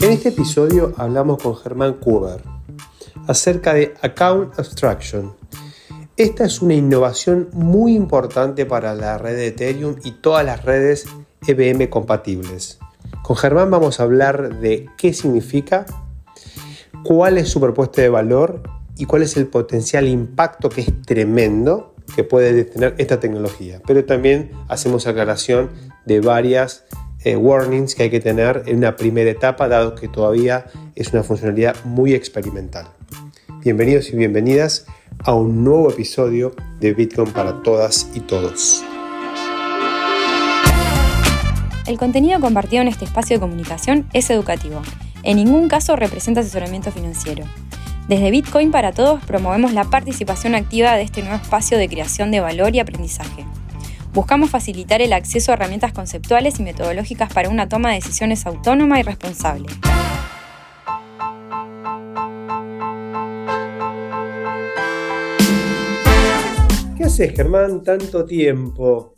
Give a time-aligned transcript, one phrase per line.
[0.00, 2.40] En este episodio hablamos con Germán Kuber
[3.26, 5.34] acerca de Account Abstraction.
[6.16, 11.06] Esta es una innovación muy importante para la red de Ethereum y todas las redes
[11.48, 12.78] EVM compatibles.
[13.24, 15.84] Con Germán vamos a hablar de qué significa,
[17.02, 18.62] cuál es su propuesta de valor
[18.96, 23.82] y cuál es el potencial impacto que es tremendo que puede tener esta tecnología.
[23.84, 25.70] Pero también hacemos aclaración
[26.06, 26.84] de varias
[27.28, 31.22] eh, warnings que hay que tener en una primera etapa, dado que todavía es una
[31.22, 32.86] funcionalidad muy experimental.
[33.62, 34.86] Bienvenidos y bienvenidas
[35.24, 38.82] a un nuevo episodio de Bitcoin para todas y todos.
[41.86, 44.80] El contenido compartido en este espacio de comunicación es educativo.
[45.22, 47.44] En ningún caso representa asesoramiento financiero.
[48.08, 52.40] Desde Bitcoin para Todos promovemos la participación activa de este nuevo espacio de creación de
[52.40, 53.44] valor y aprendizaje.
[54.18, 58.98] Buscamos facilitar el acceso a herramientas conceptuales y metodológicas para una toma de decisiones autónoma
[58.98, 59.68] y responsable.
[66.96, 67.84] ¿Qué haces, Germán?
[67.84, 69.14] Tanto tiempo.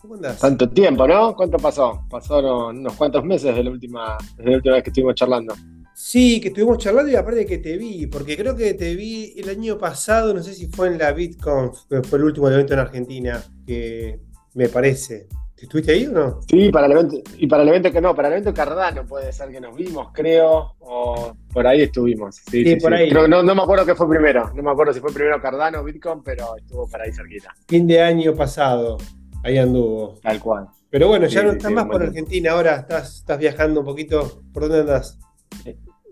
[0.00, 0.40] ¿Cómo andás?
[0.40, 1.36] Tanto tiempo, ¿no?
[1.36, 2.04] ¿Cuánto pasó?
[2.10, 5.54] Pasaron unos cuantos meses desde la última, desde la última vez que estuvimos charlando.
[5.98, 9.48] Sí, que estuvimos charlando y aparte que te vi, porque creo que te vi el
[9.48, 12.80] año pasado, no sé si fue en la BitConf, que fue el último evento en
[12.80, 14.20] Argentina, que
[14.52, 15.26] me parece.
[15.56, 16.40] ¿Estuviste ahí o no?
[16.50, 19.32] Sí, para el evento, y para el evento que no, para el evento Cardano puede
[19.32, 22.42] ser que nos vimos, creo, o por ahí estuvimos.
[22.50, 23.10] Sí, sí, por ahí.
[23.10, 26.22] no, me acuerdo qué fue primero, no me acuerdo si fue primero Cardano o Bitcoin,
[26.22, 27.54] pero estuvo para ahí cerquita.
[27.66, 28.98] Fin de año pasado,
[29.42, 30.18] ahí anduvo.
[30.22, 30.68] Tal cual.
[30.90, 34.42] Pero bueno, ya no estás más por Argentina, ahora estás, estás viajando un poquito.
[34.52, 35.18] ¿Por dónde andas?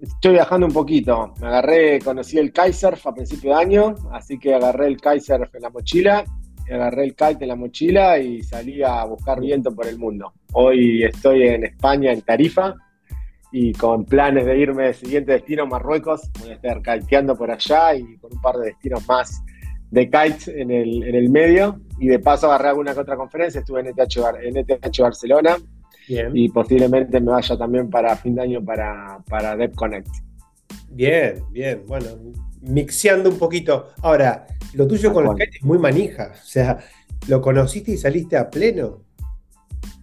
[0.04, 1.32] Estoy viajando un poquito.
[1.40, 5.62] Me agarré, conocí el Kaiserf a principio de año, así que agarré el Kaiserf en
[5.62, 6.24] la mochila,
[6.70, 10.34] agarré el kite en la mochila y salí a buscar viento por el mundo.
[10.52, 12.74] Hoy estoy en España, en Tarifa,
[13.50, 16.30] y con planes de irme al siguiente destino, Marruecos.
[16.40, 19.42] Voy a estar kiteando por allá y con un par de destinos más
[19.90, 21.80] de kites en el, en el medio.
[21.98, 23.60] Y de paso agarré alguna que otra conferencia.
[23.60, 25.56] Estuve en ETH, en ETH Barcelona,
[26.08, 30.08] y posiblemente me vaya también para fin de año para, para Connect.
[30.90, 32.06] Bien, bien, bueno,
[32.60, 33.88] mixeando un poquito.
[34.02, 36.78] Ahora, lo tuyo con el es muy manija, o sea,
[37.28, 39.02] ¿lo conociste y saliste a pleno?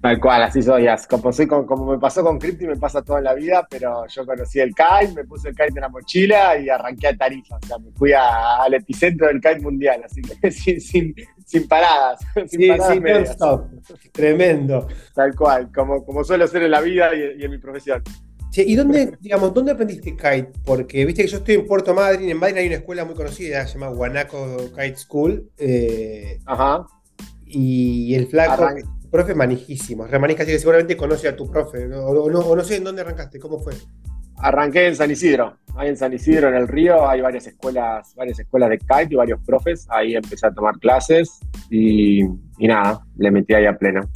[0.02, 0.88] Tal cual, así soy.
[1.08, 4.26] Como, soy, como, me pasó con Crypto y me pasa toda la vida, pero yo
[4.26, 7.58] conocí el kite, me puse el kite en la mochila y arranqué a Tarifa.
[7.58, 10.52] O sea, me fui al epicentro del kite mundial, así que
[10.82, 11.14] sin,
[11.46, 12.20] sin, paradas.
[12.48, 14.88] sí, sí, Tremendo.
[15.14, 18.02] Tal cual, como, como suelo hacer en la vida y, en mi profesión.
[18.56, 20.52] ¿Y dónde, digamos, dónde aprendiste kite?
[20.66, 23.68] Porque viste que yo estoy en Puerto Madryn, en Madryn hay una escuela muy conocida,
[23.68, 25.52] se llama Guanaco Kite School.
[25.60, 26.88] Eh, Ajá.
[27.46, 28.68] Y el flaco
[29.12, 33.02] profe manijísimo, remanija, así que seguramente conoce a tu profe, o, no, sé en dónde
[33.02, 33.74] arrancaste, ¿cómo fue?
[34.38, 38.40] Arranqué en San Isidro, ahí en San Isidro, en el río, hay varias escuelas, varias
[38.40, 41.40] escuelas de kite y varios profes, ahí empecé a tomar clases
[41.70, 42.24] y,
[42.60, 44.10] nada, le metí ahí a pleno.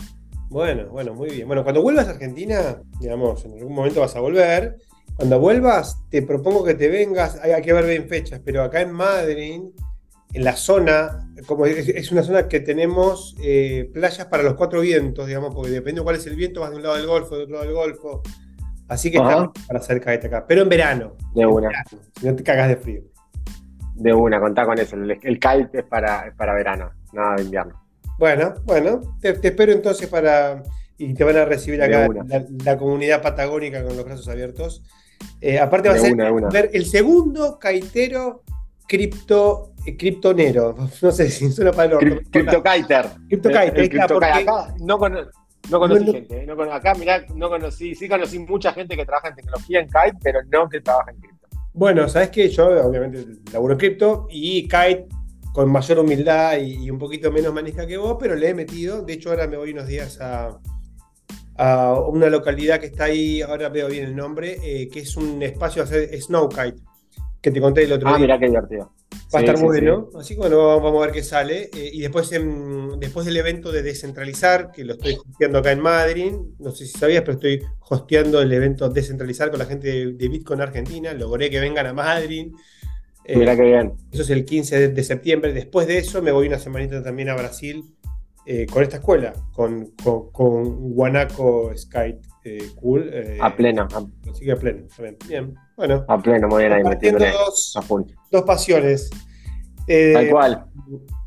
[0.50, 1.48] Bueno, bueno, muy bien.
[1.48, 4.78] Bueno, cuando vuelvas a Argentina, digamos, en algún momento vas a volver.
[5.18, 8.92] Cuando vuelvas, te propongo que te vengas, hay que ver bien fechas, pero acá en
[8.92, 9.62] Madrid
[10.38, 15.54] la zona, como es, una zona que tenemos eh, playas para los cuatro vientos, digamos,
[15.54, 17.56] porque depende de cuál es el viento, vas de un lado del Golfo, de otro
[17.56, 18.22] lado del Golfo.
[18.88, 20.46] Así que está para cerca de acá.
[20.48, 21.16] Pero en verano.
[21.34, 21.70] De una.
[22.20, 23.02] si no te cagas de frío.
[23.96, 24.96] De una, contá con eso.
[24.96, 27.86] El, el kite es para, para verano, nada de invierno.
[28.18, 30.64] Bueno, bueno, te, espero entonces para.
[30.98, 32.08] Y te van a recibir acá
[32.64, 34.84] la, comunidad patagónica con los brazos abiertos.
[35.42, 38.44] Eh, aparte va a ser el segundo caitero
[38.88, 43.08] cripto eh, criptonero, no sé si suena para el Cryptokiter.
[43.28, 44.74] Cryptokiter, acá.
[44.80, 44.98] no,
[45.70, 49.36] no conocí gente, eh, acá mirá, no conocí, sí conocí mucha gente que trabaja en
[49.36, 51.48] tecnología en Kite, pero no que trabaja en cripto.
[51.74, 55.08] Bueno, sabes que yo obviamente laburo en cripto y Kite
[55.54, 59.14] con mayor humildad y, un poquito menos manija que vos, pero le he metido, de
[59.14, 60.60] hecho ahora me voy unos días a,
[61.58, 65.42] a una localidad que está ahí, ahora veo bien el nombre, eh, que es un
[65.42, 66.82] espacio a hacer snow kite,
[67.46, 68.18] que te conté el otro ah, día.
[68.18, 68.92] Ah, mirá qué divertido.
[69.34, 70.10] Va a estar muy bueno.
[70.18, 71.70] Así que bueno, vamos a ver qué sale.
[71.76, 72.32] Eh, y después,
[72.98, 76.98] después del evento de descentralizar, que lo estoy hosteando acá en Madrid, no sé si
[76.98, 81.14] sabías, pero estoy hosteando el evento descentralizar con la gente de, Bitcoin Argentina.
[81.14, 82.52] Logré que vengan a Madrid.
[83.26, 83.94] Eh, Mira qué bien.
[84.12, 85.54] Eso es el 15 de, septiembre.
[85.54, 87.84] Después de eso me voy una semanita también a Brasil
[88.48, 89.92] eh, con esta escuela, con,
[90.32, 92.22] con, Guanaco Skype
[92.82, 93.38] Cool.
[93.40, 93.88] a pleno.
[94.32, 94.88] Así que a pleno.
[95.28, 95.54] Bien.
[95.76, 96.06] Bueno.
[96.08, 97.78] A pleno, muy bien ahí dos,
[98.32, 99.10] dos pasiones.
[99.88, 100.66] Eh, Tal cual.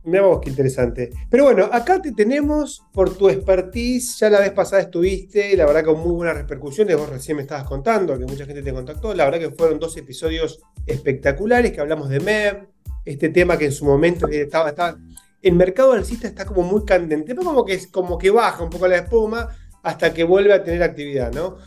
[0.05, 1.11] Mira vos, qué interesante.
[1.29, 4.19] Pero bueno, acá te tenemos por tu expertise.
[4.19, 6.97] Ya la vez pasada estuviste, la verdad con muy buenas repercusiones.
[6.97, 9.13] Vos recién me estabas contando que mucha gente te contactó.
[9.15, 12.69] La verdad que fueron dos episodios espectaculares que hablamos de MEV,
[13.05, 14.97] este tema que en su momento estaba, estaba
[15.43, 18.89] el mercado alcista está como muy candente, pero como que, como que baja un poco
[18.89, 19.49] la espuma
[19.83, 21.59] hasta que vuelve a tener actividad, ¿no?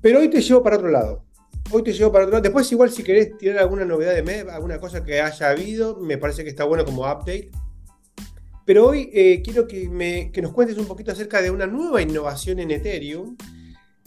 [0.00, 1.24] Pero hoy te llevo para otro lado.
[1.72, 2.42] Hoy te llevo para otro lado.
[2.42, 6.18] Después, igual, si querés tirar alguna novedad de MEV, alguna cosa que haya habido, me
[6.18, 7.50] parece que está bueno como update.
[8.64, 12.58] Pero hoy eh, quiero que, me, nos cuentes un poquito acerca de una nueva innovación
[12.58, 13.36] en Ethereum.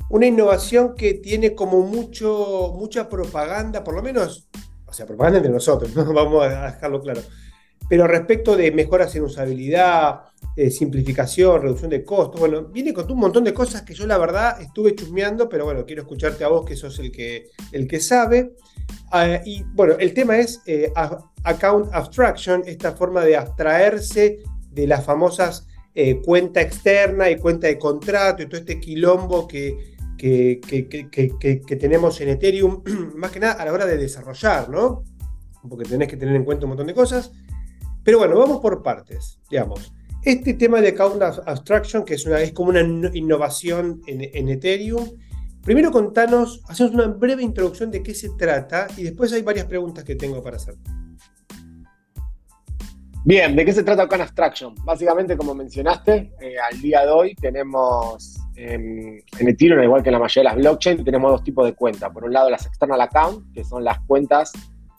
[0.10, 4.50] Una innovación que tiene como mucho, mucha propaganda, por lo menos,
[4.86, 6.12] o sea, propaganda entre nosotros, ¿no?
[6.14, 7.22] vamos a dejarlo claro.
[7.88, 10.22] Pero respecto de mejoras en usabilidad,
[10.56, 14.20] eh, simplificación, reducción de costos, bueno, viene con un montón de cosas que yo la
[14.20, 18.00] verdad estuve chusmeando, pero bueno, quiero escucharte a vos que sos el que, el que
[18.00, 18.54] sabe.
[19.12, 20.92] Ah, y bueno, el tema es eh,
[21.44, 24.40] account abstraction, esta forma de abstraerse
[24.70, 29.96] de las famosas eh, cuenta externa y cuenta de contrato y todo este quilombo que,
[30.18, 32.84] que, que, tenemos en Ethereum,
[33.16, 35.04] más que nada a la hora de desarrollar, ¿no?
[35.68, 37.32] Porque tenés que tener en cuenta un montón de cosas.
[38.04, 39.94] Pero bueno, vamos por partes, digamos.
[40.26, 42.82] Este tema de account abstraction, que es, una, es como una
[43.14, 45.18] innovación en, Ethereum,
[45.62, 50.06] primero contanos, hacemos una breve introducción de qué se trata y después hay varias preguntas
[50.06, 50.76] que tengo para hacer.
[53.26, 54.76] Bien, ¿de qué se trata con Abstraction?
[54.86, 60.20] Básicamente, como mencionaste, eh, al día de hoy tenemos en Ethereum, igual que en la
[60.20, 62.10] mayoría de las blockchains, tenemos dos tipos de cuentas.
[62.12, 64.54] Por un lado, las external account, que son las cuentas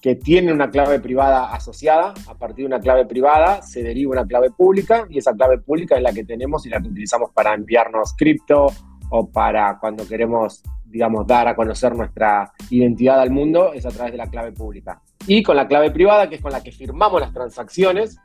[0.04, 2.12] que tienen una clave privada asociada.
[2.28, 5.96] A partir de una clave privada se deriva una clave pública y esa clave pública
[5.96, 8.66] es la que tenemos y la que utilizamos para enviarnos cripto
[9.08, 14.12] o para cuando queremos, digamos, dar a conocer nuestra identidad al mundo, es a través
[14.12, 17.18] de la clave pública y con la clave privada, que es con la que firmamos
[17.18, 18.18] las transacciones.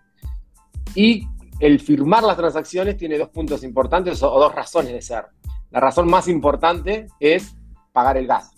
[0.95, 1.29] Y
[1.61, 5.27] el firmar las transacciones tiene dos puntos importantes o dos razones de ser.
[5.71, 7.55] La razón más importante es
[7.93, 8.51] pagar el gas.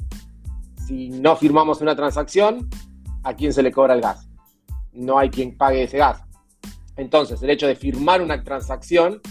[0.88, 2.68] Si no firmamos una transacción,
[3.24, 4.30] ¿a quién se le cobra el gas?
[4.94, 6.24] No hay quien pague ese gas.
[6.98, 9.22] Entonces, el hecho de firmar una transacción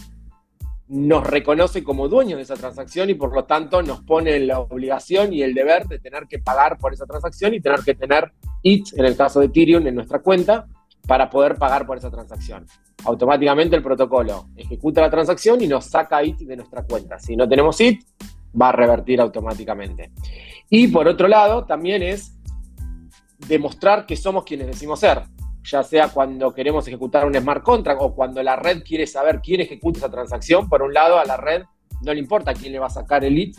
[0.87, 5.31] nos reconoce como dueños de esa transacción y por lo tanto nos pone la obligación
[5.31, 8.89] y el deber de tener que pagar por esa transacción y tener que tener IT,
[8.97, 10.67] en el caso de Ethereum, en nuestra cuenta
[11.07, 12.65] para poder pagar por esa transacción.
[13.05, 17.17] Automáticamente el protocolo ejecuta la transacción y nos saca IT de nuestra cuenta.
[17.19, 18.03] Si no tenemos IT,
[18.59, 20.11] va a revertir automáticamente.
[20.69, 22.37] Y por otro lado, también es
[23.51, 25.23] demostrar que somos quienes decimos ser
[25.63, 29.61] ya sea cuando queremos ejecutar un smart contract o cuando la red quiere saber quién
[29.61, 30.67] ejecuta esa transacción.
[30.67, 31.63] Por un lado, a la red
[32.01, 33.51] no le importa quién le va a sacar el lead,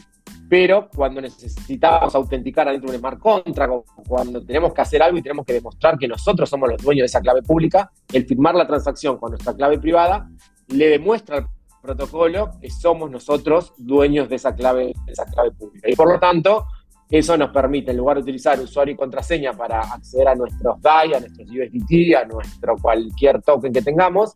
[0.49, 5.19] pero cuando necesitamos autenticar adentro de un smart contract o cuando tenemos que hacer algo
[5.19, 8.55] y tenemos que demostrar que nosotros somos los dueños de esa clave pública, el firmar
[8.55, 10.29] la transacción con nuestra clave privada
[10.69, 11.47] le demuestra al
[11.81, 15.89] protocolo que somos nosotros dueños de esa clave, de esa clave pública.
[15.89, 16.67] Y por lo tanto,
[17.13, 21.13] eso nos permite, en lugar de utilizar usuario y contraseña para acceder a nuestros DAI,
[21.13, 24.35] a nuestros USDT, a nuestro cualquier token que tengamos,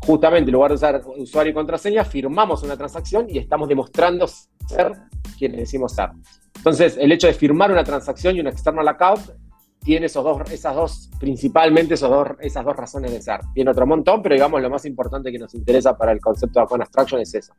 [0.00, 4.92] justamente en lugar de usar usuario y contraseña, firmamos una transacción y estamos demostrando ser
[5.38, 6.10] quienes decimos ser.
[6.56, 9.30] Entonces, el hecho de firmar una transacción y un external account
[9.78, 13.38] tiene esos dos, esas dos, principalmente esos dos, esas dos razones de ser.
[13.54, 16.64] Tiene otro montón, pero digamos lo más importante que nos interesa para el concepto de
[16.64, 17.54] Account Abstraction es eso.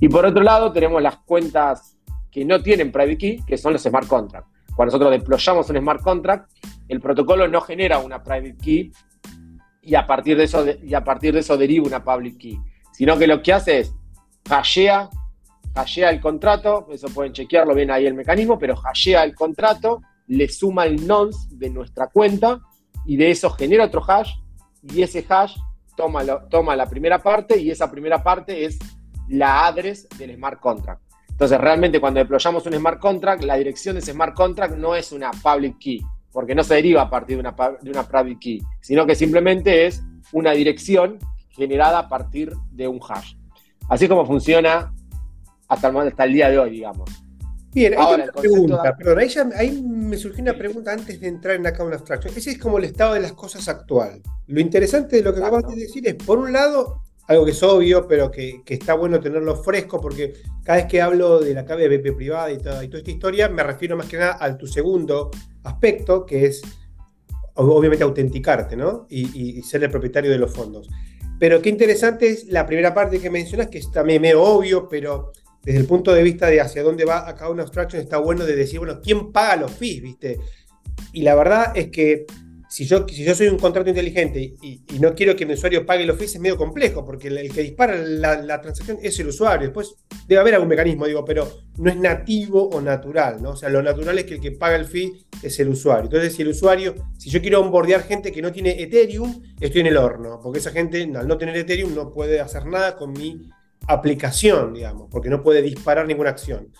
[0.00, 1.98] Y por otro lado, tenemos las cuentas
[2.32, 4.50] que no tienen private key, que son los smart contracts.
[4.74, 6.50] Cuando nosotros deployamos un smart contract,
[6.88, 8.90] el protocolo no genera una private key
[9.82, 12.58] y a partir de eso, y a partir de eso deriva una public key,
[12.92, 13.94] sino que lo que hace es
[14.48, 15.10] hashea,
[15.74, 20.48] hashea el contrato, eso pueden chequearlo bien ahí el mecanismo, pero hashea el contrato, le
[20.48, 22.60] suma el nonce de nuestra cuenta
[23.04, 24.32] y de eso genera otro hash
[24.82, 25.56] y ese hash
[25.96, 28.78] toma, toma la primera parte y esa primera parte es
[29.28, 31.02] la address del smart contract.
[31.42, 35.10] Entonces, realmente cuando deployamos un smart contract, la dirección de ese smart contract no es
[35.10, 38.62] una public key, porque no se deriva a partir de una, de una private key,
[38.80, 41.18] sino que simplemente es una dirección
[41.48, 43.34] generada a partir de un hash.
[43.88, 44.94] Así es como funciona
[45.66, 47.10] hasta el, hasta el día de hoy, digamos.
[47.72, 51.92] Bien, Ahora, una pregunta, perdón, ahí, me surgió una pregunta antes de entrar en Account
[51.92, 52.32] Abstraction.
[52.36, 54.22] Ese es como el estado de las cosas actual.
[54.46, 57.62] Lo interesante de lo que acabas de decir es, por un lado, algo que es
[57.62, 61.88] obvio, pero que, está bueno tenerlo fresco, porque cada vez que hablo de la clave
[61.88, 65.30] de BP privada y toda, esta historia, me refiero más que nada a tu segundo
[65.62, 66.62] aspecto, que es
[67.54, 69.06] obviamente autenticarte, ¿no?
[69.08, 70.88] Y, ser el propietario de los fondos.
[71.38, 75.32] Pero qué interesante es la primera parte que mencionas, que es también medio obvio, pero
[75.62, 78.56] desde el punto de vista de hacia dónde va acá una abstraction, está bueno de
[78.56, 80.38] decir, bueno, ¿quién paga los fees, viste?
[81.12, 82.26] Y la verdad es que
[82.72, 86.36] si yo, soy un contrato inteligente y, no quiero que mi usuario pague los fees,
[86.36, 89.66] es medio complejo, porque el, que dispara la, transacción es el usuario.
[89.66, 89.94] Después
[90.26, 93.50] debe haber algún mecanismo, digo, pero no es nativo o natural, ¿no?
[93.50, 95.12] O sea, lo natural es que el que paga el fee
[95.42, 96.04] es el usuario.
[96.04, 99.88] Entonces, si el usuario, si yo quiero onboardear gente que no tiene Ethereum, estoy en
[99.88, 103.50] el horno, porque esa gente, al no tener Ethereum, no puede hacer nada con mi
[103.86, 106.72] aplicación, digamos, porque no puede disparar ninguna acción.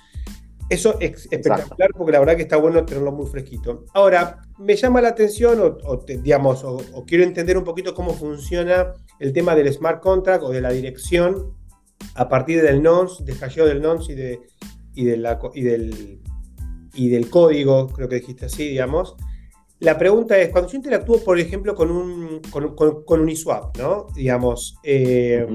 [0.72, 3.84] Eso es espectacular porque la verdad que está bueno tenerlo muy fresquito.
[3.92, 9.34] Ahora, me llama la atención o, digamos, o, quiero entender un poquito cómo funciona el
[9.34, 11.52] tema del smart contract o de la dirección
[12.14, 14.40] a partir del nonce, del hasheo del nonce y, de,
[14.94, 16.22] y, la, y, del,
[16.94, 19.14] y del código, creo que dijiste así, digamos.
[19.80, 24.06] La pregunta es, cuando yo interactúo, por ejemplo, con un, con, con, Uniswap, ¿no?
[24.14, 25.46] Digamos, eh,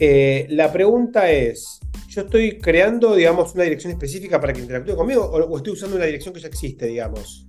[0.00, 1.79] eh, la pregunta es,
[2.10, 6.06] yo estoy creando, digamos, una dirección específica para que interactúe conmigo o, estoy usando una
[6.06, 7.46] dirección que ya existe, digamos.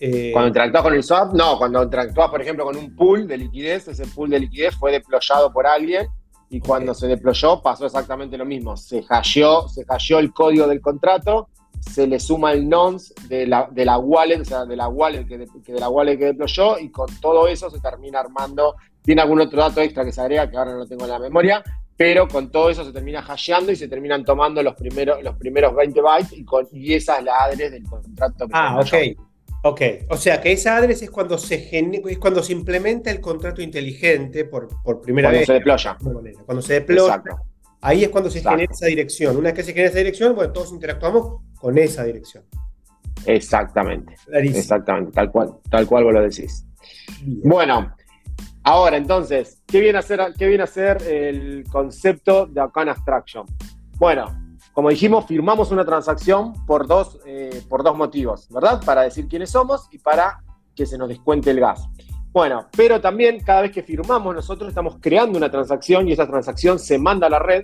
[0.00, 3.36] Eh, cuando interactúas con el swap, no, cuando interactúas, por ejemplo, con un pool de
[3.36, 6.06] liquidez, ese pool de liquidez fue deployado por alguien
[6.48, 8.78] y cuando se deployó pasó exactamente lo mismo.
[8.78, 9.84] Se hasheó, se
[10.18, 14.44] el código del contrato, se le suma el nonce de la, de la wallet, o
[14.44, 17.80] sea, de la wallet que, de la wallet que deployó y con todo eso se
[17.80, 18.76] termina armando.
[19.02, 21.18] Tiene algún otro dato extra que se agrega que ahora no lo tengo en la
[21.18, 21.62] memoria,
[21.96, 25.74] pero con todo eso se termina hasheando y se terminan tomando los primeros, los primeros
[25.74, 28.46] 20 bytes y, con, y esa es la adres del contrato.
[28.52, 28.94] ah, ok.
[29.62, 33.60] Ok, o sea que esa adres es cuando se es cuando se implementa el contrato
[33.60, 35.44] inteligente por, por primera vez.
[35.44, 35.96] Cuando se deploya.
[36.44, 37.22] Cuando se deploya.
[37.80, 39.36] Ahí es cuando se genera esa dirección.
[39.36, 42.44] Una vez que se genera esa dirección, bueno, todos interactuamos con esa dirección.
[43.24, 44.14] Exactamente.
[44.32, 46.64] Exactamente, tal cual, tal cual vos lo decís.
[47.42, 47.92] Bueno,
[48.68, 53.46] Ahora, entonces, ¿qué viene a ser, qué viene a ser el concepto de Account Abstraction?
[53.96, 58.82] Bueno, como dijimos, firmamos una transacción por dos, eh, por dos motivos, ¿verdad?
[58.84, 60.42] Para decir quiénes somos y para
[60.74, 61.88] que se nos descuente el gas.
[62.32, 66.80] Bueno, pero también cada vez que firmamos nosotros estamos creando una transacción y esa transacción
[66.80, 67.62] se manda a la red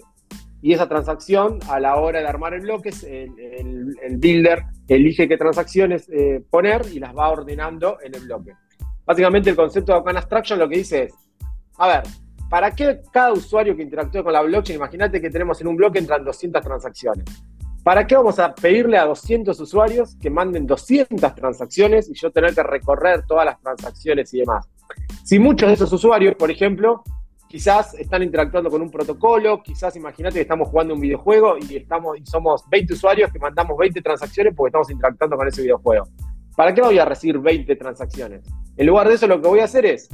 [0.63, 6.09] y esa transacción a la hora de armar el bloque, el, builder elige qué transacciones
[6.11, 8.53] eh, poner y las va ordenando en el bloque.
[9.05, 11.15] Básicamente el concepto de Open Abstraction lo que dice es,
[11.79, 12.03] a ver,
[12.49, 15.99] ¿para qué cada usuario que interactúe con la blockchain, imagínate que tenemos en un bloque
[15.99, 17.25] entran 200 transacciones,
[17.83, 22.55] ¿para qué vamos a pedirle a 200 usuarios que manden 200 transacciones y yo tener
[22.55, 24.69] que recorrer todas las transacciones y demás?
[25.25, 27.03] Si muchos de esos usuarios, por ejemplo,
[27.49, 32.19] quizás están interactuando con un protocolo, quizás imagínate que estamos jugando un videojuego y, estamos,
[32.19, 36.09] y somos 20 usuarios que mandamos 20 transacciones porque estamos interactuando con ese videojuego.
[36.57, 38.43] ¿Para qué voy a recibir 20 transacciones?
[38.77, 40.09] En lugar de eso, lo que voy a hacer es,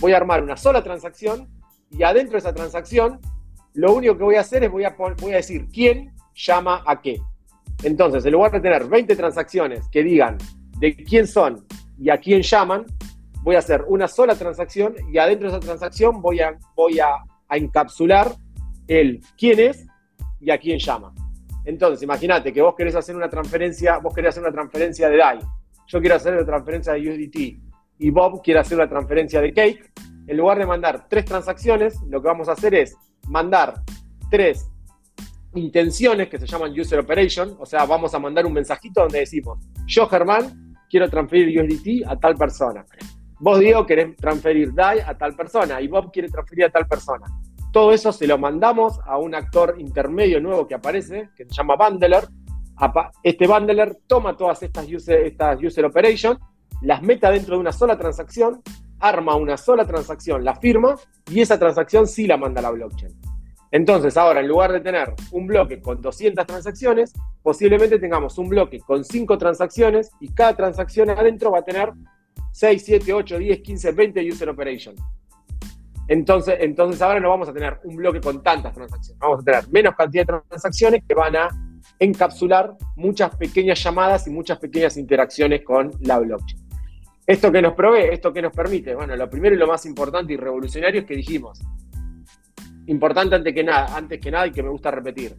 [0.00, 1.48] voy a armar una sola transacción
[1.90, 3.20] y adentro de esa transacción,
[3.74, 7.00] lo único que voy a hacer es voy a, voy a decir quién llama a
[7.00, 7.20] qué.
[7.82, 10.38] Entonces, en lugar de tener 20 transacciones que digan
[10.78, 11.64] de quién son
[11.98, 12.84] y a quién llaman,
[13.42, 17.08] voy a hacer una sola transacción y adentro de esa transacción voy a, voy a,
[17.48, 18.32] a encapsular
[18.88, 19.86] el quién es
[20.40, 21.12] y a quién llama.
[21.64, 25.38] Entonces, imagínate que vos querés hacer una transferencia, vos querés hacer una transferencia de DAI
[25.86, 27.63] yo quiero hacer la transferencia de USDT
[27.98, 29.92] y Bob quiere hacer la transferencia de Cake,
[30.26, 32.96] en lugar de mandar tres transacciones, lo que vamos a hacer es
[33.28, 33.74] mandar
[34.30, 34.70] tres
[35.54, 39.58] intenciones que se llaman user operation, o sea, vamos a mandar un mensajito donde decimos,
[39.86, 42.84] yo Germán quiero transferir USDT a tal persona.
[43.38, 47.26] Vos, Diego, querés transferir DAI a tal persona y Bob quiere transferir a tal persona.
[47.72, 51.76] Todo eso se lo mandamos a un actor intermedio nuevo que aparece, que se llama
[51.76, 52.24] Bundler,
[53.22, 56.38] este bundler toma todas estas user, estas user operations,
[56.84, 58.62] las meta dentro de una sola transacción,
[59.00, 60.96] arma una sola transacción, la firma
[61.30, 63.12] y esa transacción sí la manda a la blockchain.
[63.70, 67.12] Entonces, ahora en lugar de tener un bloque con 200 transacciones,
[67.42, 71.90] posiblemente tengamos un bloque con 5 transacciones y cada transacción adentro va a tener
[72.52, 75.00] 6, 7, 8, 10, 15, 20 user operations.
[76.06, 79.68] Entonces, entonces ahora no vamos a tener un bloque con tantas transacciones, vamos a tener
[79.70, 81.48] menos cantidad de transacciones que van a
[81.98, 86.63] encapsular muchas pequeñas llamadas y muchas pequeñas interacciones con la blockchain.
[87.26, 88.10] ¿Esto que nos provee?
[88.12, 88.94] ¿Esto que nos permite?
[88.94, 91.58] Bueno, lo primero y lo más importante y revolucionario es que dijimos,
[92.86, 95.34] importante antes que nada, antes que nada y que me gusta repetir,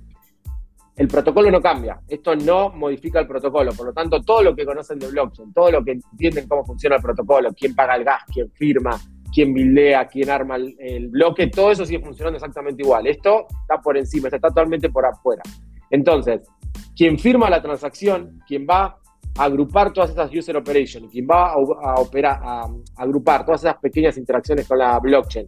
[0.96, 4.65] el protocolo no cambia, esto no modifica el protocolo, por lo tanto todo lo que
[4.65, 8.24] conocen de blockchain, todo lo que entienden cómo funciona el protocolo, quién paga el gas,
[8.34, 9.00] quién firma,
[9.32, 13.06] quién bildea, quién arma el, el bloque, todo eso sigue funcionando exactamente igual.
[13.06, 15.44] Esto está por encima, está totalmente por afuera.
[15.92, 16.48] Entonces,
[16.96, 18.98] quien firma la transacción, quien va
[19.38, 24.68] agrupar todas esas user operations, quien va a, operar, a, agrupar todas esas pequeñas interacciones
[24.68, 25.48] con la blockchain,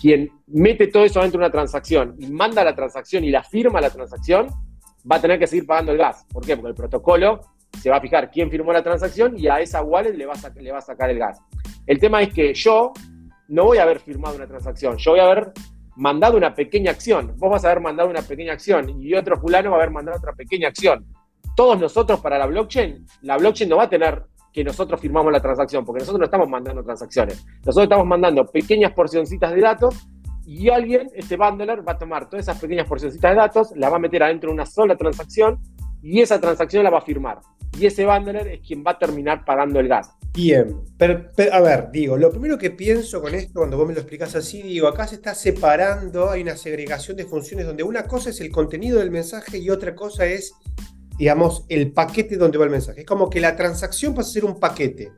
[0.00, 3.80] quien mete todo eso dentro de una transacción y manda la transacción y la firma
[3.80, 4.48] la transacción,
[5.10, 6.26] va a tener que seguir pagando el gas.
[6.32, 6.56] ¿Por qué?
[6.56, 7.40] Porque el protocolo
[7.80, 10.60] se va a fijar quién firmó la transacción y a esa wallet le va a,
[10.60, 11.40] le va a sacar el gas.
[11.86, 12.92] El tema es que yo
[13.48, 15.52] no voy a haber firmado una transacción, yo voy a haber
[15.96, 17.34] mandado una pequeña acción.
[17.36, 20.18] Vos vas a haber mandado una pequeña acción y otro fulano va a haber mandado
[20.18, 21.04] otra pequeña acción.
[21.58, 24.22] Todos nosotros para la blockchain, la blockchain no va a tener
[24.52, 27.44] que nosotros firmamos la transacción, porque nosotros no estamos mandando transacciones.
[27.66, 30.08] Nosotros estamos mandando pequeñas porcioncitas de datos
[30.46, 33.96] y alguien, este bundler, va a tomar todas esas pequeñas porcioncitas de datos, la va
[33.96, 35.58] a meter adentro de una sola transacción
[36.00, 37.40] y esa transacción la va a firmar.
[37.76, 40.12] Y ese bundler es quien va a terminar pagando el gas.
[40.34, 43.98] Bien, pero, a ver, digo, lo primero que pienso con esto, cuando vos me lo
[43.98, 48.30] explicas así, digo, acá se está separando, hay una segregación de funciones donde una cosa
[48.30, 50.54] es el contenido del mensaje y otra cosa es,
[51.18, 53.00] digamos, el paquete donde va el mensaje.
[53.00, 55.12] Es como que la transacción pasa a ser un paquete.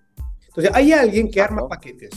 [0.49, 2.11] Entonces, hay alguien que arma paquetes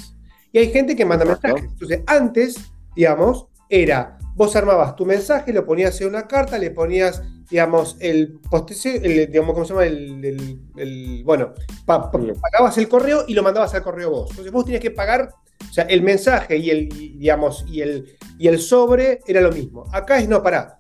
[0.52, 1.66] y hay gente que manda mensajes.
[1.66, 2.56] Entonces, antes,
[2.96, 8.40] digamos, era, vos armabas tu mensaje, lo ponías en una carta, le ponías digamos, el
[8.86, 9.86] el, digamos, ¿cómo se llama?
[9.86, 11.54] El, bueno,
[11.86, 14.30] pagabas el correo y lo mandabas al correo vos.
[14.32, 15.30] Entonces vos tenías que pagar,
[15.70, 19.86] o sea, el mensaje y el, digamos, y el, y el sobre era lo mismo.
[19.92, 20.78] Acá es no, pará.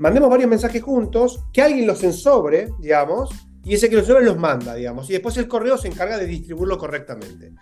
[0.00, 3.28] Mandemos varios mensajes juntos, que alguien los ensobre, digamos,
[3.62, 6.24] y ese que los sobre los manda, digamos, y después el correo se encarga de
[6.24, 7.52] distribuirlo correctamente.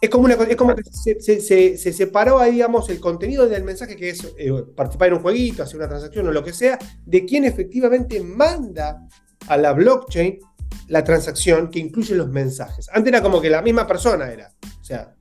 [0.00, 0.82] Es como, una, es como que
[1.20, 5.20] se, se, separó ahí, digamos, el contenido del mensaje, que es eh, participar en un
[5.20, 9.06] jueguito, hacer una transacción o lo que sea, de quién efectivamente manda
[9.46, 10.38] a la blockchain
[10.88, 12.88] la transacción que incluye los mensajes.
[12.90, 14.50] Antes era como que la misma persona era.
[14.80, 15.14] O sea.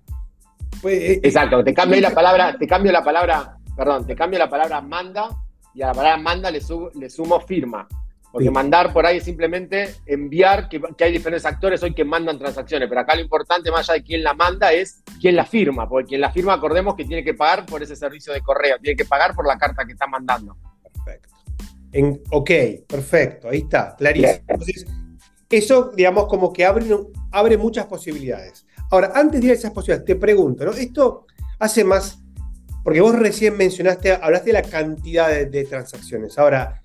[0.81, 4.79] Pues, Exacto, te cambio la palabra, te cambio la palabra, perdón, te cambio la palabra
[4.79, 5.45] manda
[5.75, 6.62] y a la palabra manda le,
[6.96, 7.88] le sumo firma.
[8.32, 12.89] Porque mandar por ahí es simplemente enviar, que, hay diferentes actores hoy que mandan transacciones,
[12.89, 16.10] pero acá lo importante, más allá de quién la manda, es quién la firma, porque
[16.10, 19.05] quien la firma, acordemos que tiene que pagar por ese servicio de correo, tiene que
[19.05, 20.58] pagar por la carta que está mandando.
[20.84, 21.29] Perfecto.
[21.94, 22.51] En, ok,
[22.86, 24.44] perfecto, ahí está, clarísimo.
[24.50, 24.86] Entonces,
[25.50, 26.88] eso, digamos, como que abre,
[27.32, 28.65] abre muchas posibilidades.
[28.91, 30.72] Ahora, antes de ir a esas posibilidades, te pregunto, ¿no?
[30.72, 31.25] Esto
[31.58, 32.22] hace más,
[32.86, 36.38] porque vos recién mencionaste, hablaste de la cantidad de transacciones.
[36.38, 36.84] Ahora,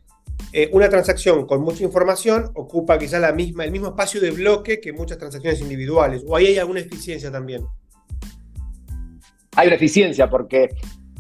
[0.51, 4.81] eh, una transacción con mucha información ocupa quizás la misma, el mismo espacio de bloque
[4.81, 6.25] que muchas transacciones individuales.
[6.27, 7.67] ¿O ahí hay alguna eficiencia también?
[9.57, 10.71] Hay una eficiencia porque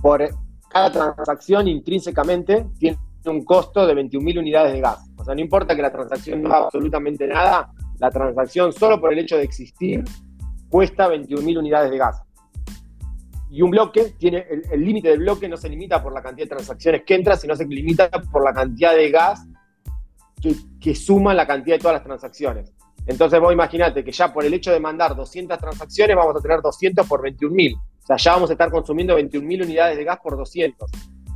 [0.00, 0.26] por
[0.70, 5.10] cada transacción intrínsecamente tiene un costo de 21.000 unidades de gas.
[5.18, 9.12] O sea, no importa que la transacción no haga absolutamente nada, la transacción solo por
[9.12, 10.02] el hecho de existir
[10.70, 12.22] cuesta 21.000 unidades de gas
[13.50, 16.54] y un bloque tiene el límite del bloque no se limita por la cantidad de
[16.54, 19.44] transacciones que entra, sino se limita por la cantidad de gas
[20.40, 22.72] que, que suma la cantidad de todas las transacciones.
[23.06, 26.60] Entonces vos imaginate que ya por el hecho de mandar 200 transacciones vamos a tener
[26.60, 27.76] 200 por 21.000.
[27.76, 30.90] O sea, ya vamos a estar consumiendo 21.000 unidades de gas por 200.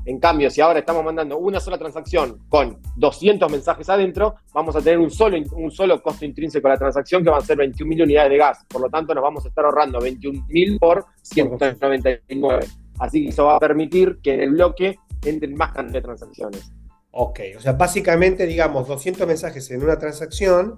[0.06, 4.80] En cambio, si ahora estamos mandando una sola transacción con 200 mensajes adentro, vamos a
[4.80, 8.02] tener un solo, un solo costo intrínseco a la transacción que van a ser 21.000
[8.02, 8.64] unidades de gas.
[8.68, 12.66] Por lo tanto, nos vamos a estar ahorrando 21.000 por 199.
[12.98, 16.72] Así que eso va a permitir que en el bloque entren más cantidad de transacciones.
[17.10, 20.74] Ok, o sea, básicamente, digamos, 200 mensajes en una transacción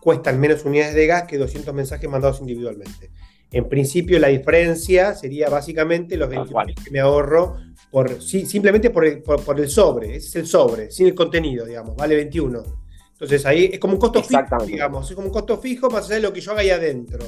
[0.00, 3.10] cuestan menos unidades de gas que 200 mensajes mandados individualmente.
[3.54, 7.56] En principio, la diferencia sería básicamente los 21.000 que me ahorro
[7.88, 11.94] por, simplemente por el, por, el, sobre, ese es el sobre, sin el contenido, digamos,
[11.94, 12.64] vale 21.
[13.12, 16.16] Entonces ahí es como un costo fijo, digamos, es como un costo fijo más allá
[16.16, 17.24] de lo que yo haga ahí adentro.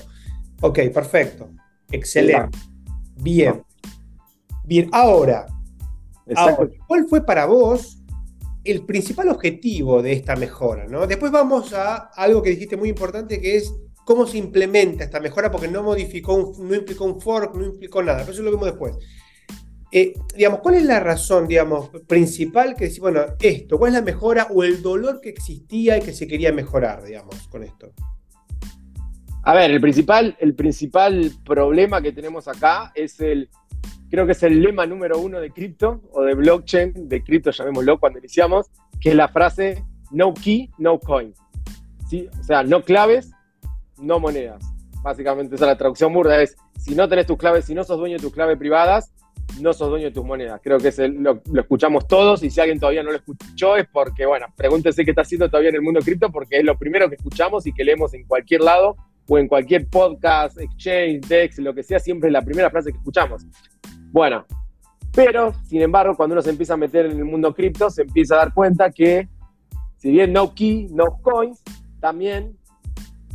[0.62, 1.48] Ok, perfecto.
[1.92, 2.58] Excelente.
[3.18, 3.62] Bien.
[4.64, 5.46] Bien, ahora,
[6.88, 8.02] ¿cuál fue para vos
[8.64, 10.88] el principal objetivo de esta mejora?
[10.88, 11.06] ¿no?
[11.06, 13.72] Después vamos a algo que dijiste muy importante que es
[14.06, 18.20] cómo se implementa esta mejora porque no modificó, no implicó un fork, no implicó nada.
[18.20, 18.96] Pero eso lo vemos después.
[19.90, 24.04] Eh, digamos, ¿cuál es la razón, digamos, principal que decir, bueno, esto, cuál es la
[24.04, 27.92] mejora o el dolor que existía y que se quería mejorar, digamos, con esto?
[29.42, 33.50] A ver, el principal, el principal problema que tenemos acá es el,
[34.08, 37.98] creo que es el lema número uno de cripto o de blockchain, de cripto llamémoslo
[37.98, 38.68] cuando iniciamos,
[39.00, 41.34] que es la frase no key, no coin.
[42.08, 42.28] ¿Sí?
[42.38, 43.32] O sea, no claves,
[43.98, 44.62] no monedas.
[45.02, 47.98] Básicamente esa es la traducción burda, es si no tenés tus claves, si no sos
[47.98, 49.12] dueño de tus claves privadas,
[49.60, 50.60] no sos dueño de tus monedas.
[50.62, 54.46] Creo que lo, escuchamos todos y si alguien todavía no lo escuchó es porque, bueno,
[54.56, 57.66] pregúntese qué está haciendo todavía en el mundo cripto porque es lo primero que escuchamos
[57.66, 58.96] y que leemos en cualquier lado
[59.28, 62.98] o en cualquier podcast, exchange, dex, lo que sea, siempre es la primera frase que
[62.98, 63.44] escuchamos.
[64.12, 64.46] Bueno,
[65.12, 68.34] pero, sin embargo, cuando uno se empieza a meter en el mundo cripto, se empieza
[68.34, 69.28] a dar cuenta que,
[69.96, 71.62] si bien no key, no coins,
[72.00, 72.56] también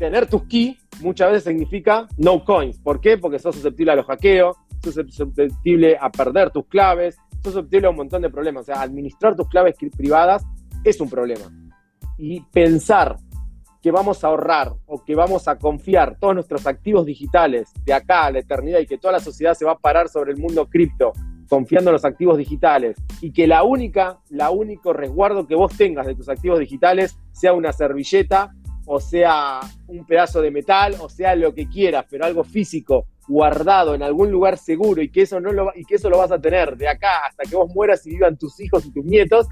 [0.01, 2.79] tener tus key muchas veces significa no coins.
[2.79, 3.19] ¿Por qué?
[3.19, 7.91] Porque sos susceptible a los hackeos, sos susceptible a perder tus claves, sos susceptible a
[7.91, 8.63] un montón de problemas.
[8.63, 10.43] O sea, administrar tus claves privadas
[10.83, 11.51] es un problema.
[12.17, 13.17] Y pensar
[13.79, 18.25] que vamos a ahorrar o que vamos a confiar todos nuestros activos digitales de acá
[18.25, 20.67] a la eternidad y que toda la sociedad se va a parar sobre el mundo
[20.67, 21.13] cripto
[21.51, 26.07] confiando en los activos digitales y que la única, la único resguardo que vos tengas
[26.07, 28.55] de tus activos digitales sea una servilleta
[28.93, 33.95] o sea un pedazo de metal o sea lo que quieras, pero algo físico guardado
[33.95, 36.41] en algún lugar seguro y que eso no lo y que eso lo vas a
[36.41, 39.47] tener de acá hasta que vos mueras y vivan tus hijos y tus nietos,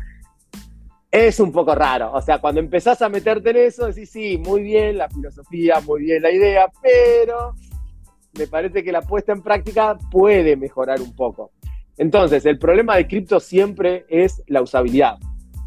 [1.09, 2.11] es un poco raro.
[2.11, 6.01] O sea, cuando empezás a meterte en eso, decís, sí, muy bien la filosofía, muy
[6.01, 7.55] bien la idea, pero
[8.37, 11.51] me parece que la puesta en práctica puede mejorar un poco.
[11.97, 15.17] Entonces, el problema de cripto siempre es la usabilidad.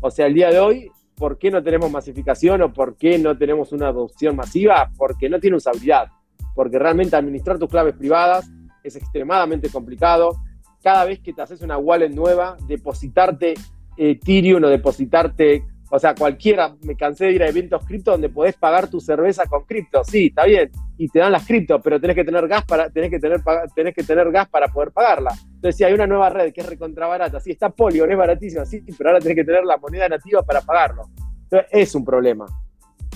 [0.03, 3.37] O sea, el día de hoy, ¿por qué no tenemos masificación o por qué no
[3.37, 4.91] tenemos una adopción masiva?
[4.97, 6.09] Porque no tiene usabilidad.
[6.55, 8.51] Porque realmente administrar tus claves privadas
[8.83, 10.37] es extremadamente complicado.
[10.83, 13.55] Cada vez que te haces una wallet nueva, depositarte
[13.97, 15.65] Ethereum o depositarte,
[15.95, 19.45] o sea, cualquiera, me cansé de ir a eventos cripto donde podés pagar tu cerveza
[19.45, 22.65] con cripto, sí, está bien, y te dan las cripto, pero tenés que tener gas
[22.65, 23.43] para, tenés que tener,
[23.75, 25.35] tenés que tener gas para poder pagarla.
[25.45, 28.65] Entonces, si hay una nueva red que es recontra barata, sí, está Polygon, es baratísima,
[28.65, 31.11] sí, pero ahora tenés que tener la moneda nativa para pagarlo.
[31.43, 32.47] Entonces, es un problema.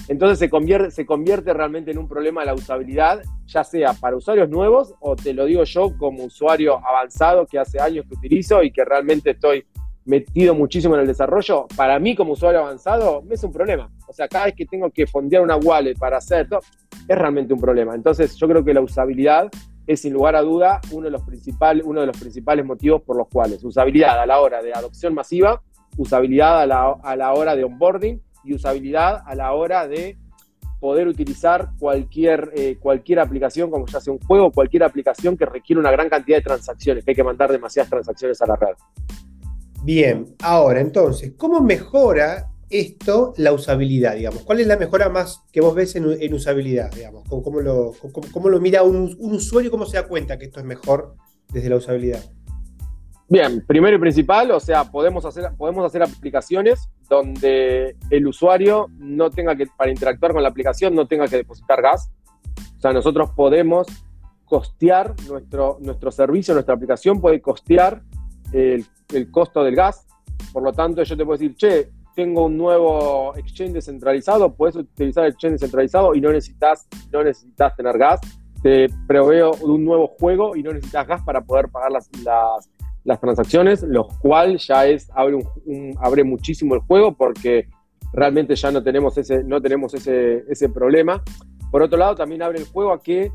[0.09, 4.51] Entonces se convierte, se convierte realmente en un problema la usabilidad, ya sea para usuarios
[4.51, 8.71] nuevos o te lo digo yo como usuario avanzado que hace años que utilizo y
[8.71, 9.65] que realmente estoy
[10.07, 13.90] metido muchísimo en el desarrollo, para mí como usuario avanzado es un problema.
[14.09, 16.61] O sea, cada vez que tengo que fondear una wallet para hacer todo,
[17.07, 17.95] es realmente un problema.
[17.95, 19.49] Entonces yo creo que la usabilidad
[19.87, 23.16] es sin lugar a duda uno de los, principales, uno de los principales motivos por
[23.16, 25.62] los cuales usabilidad a la hora de adopción masiva,
[25.97, 30.16] usabilidad a la, a la hora de onboarding y usabilidad a la hora de
[30.81, 35.81] poder utilizar cualquier, eh, cualquier aplicación, como ya sea un juego, cualquier aplicación que requiere
[35.81, 38.75] una gran cantidad de transacciones, que hay que mandar demasiadas transacciones a la red.
[39.87, 44.42] Bien, ahora entonces, ¿cómo mejora esto la usabilidad, digamos?
[44.42, 47.22] ¿Cuál es la mejora más que vos ves en, usabilidad, digamos?
[47.29, 47.92] ¿Cómo, lo,
[48.33, 49.70] cómo, lo, mira un, usuario?
[49.70, 51.14] ¿Cómo se da cuenta que esto es mejor
[51.53, 52.18] desde la usabilidad?
[53.29, 59.31] Bien, primero y principal, o sea, podemos hacer, podemos hacer aplicaciones donde el usuario no
[59.31, 62.11] tenga que, para interactuar con la aplicación, no tenga que depositar gas.
[62.77, 63.87] O sea, nosotros podemos
[64.46, 68.03] costear nuestro, nuestro servicio, nuestra aplicación puede costear
[68.51, 70.07] el el costo del gas.
[70.53, 75.25] Por lo tanto, yo te puedo decir, che, tengo un nuevo exchange descentralizado, puedes utilizar
[75.25, 78.21] el exchange descentralizado y no necesitas, no necesitas tener gas.
[78.62, 82.09] Te proveo un nuevo juego y no necesitas gas para poder pagar las,
[83.05, 87.69] las, transacciones, lo cual ya es, abre, un, abre muchísimo el juego porque
[88.12, 91.23] realmente ya no tenemos ese, no tenemos ese, ese problema.
[91.71, 93.31] Por otro lado, también abre el juego a que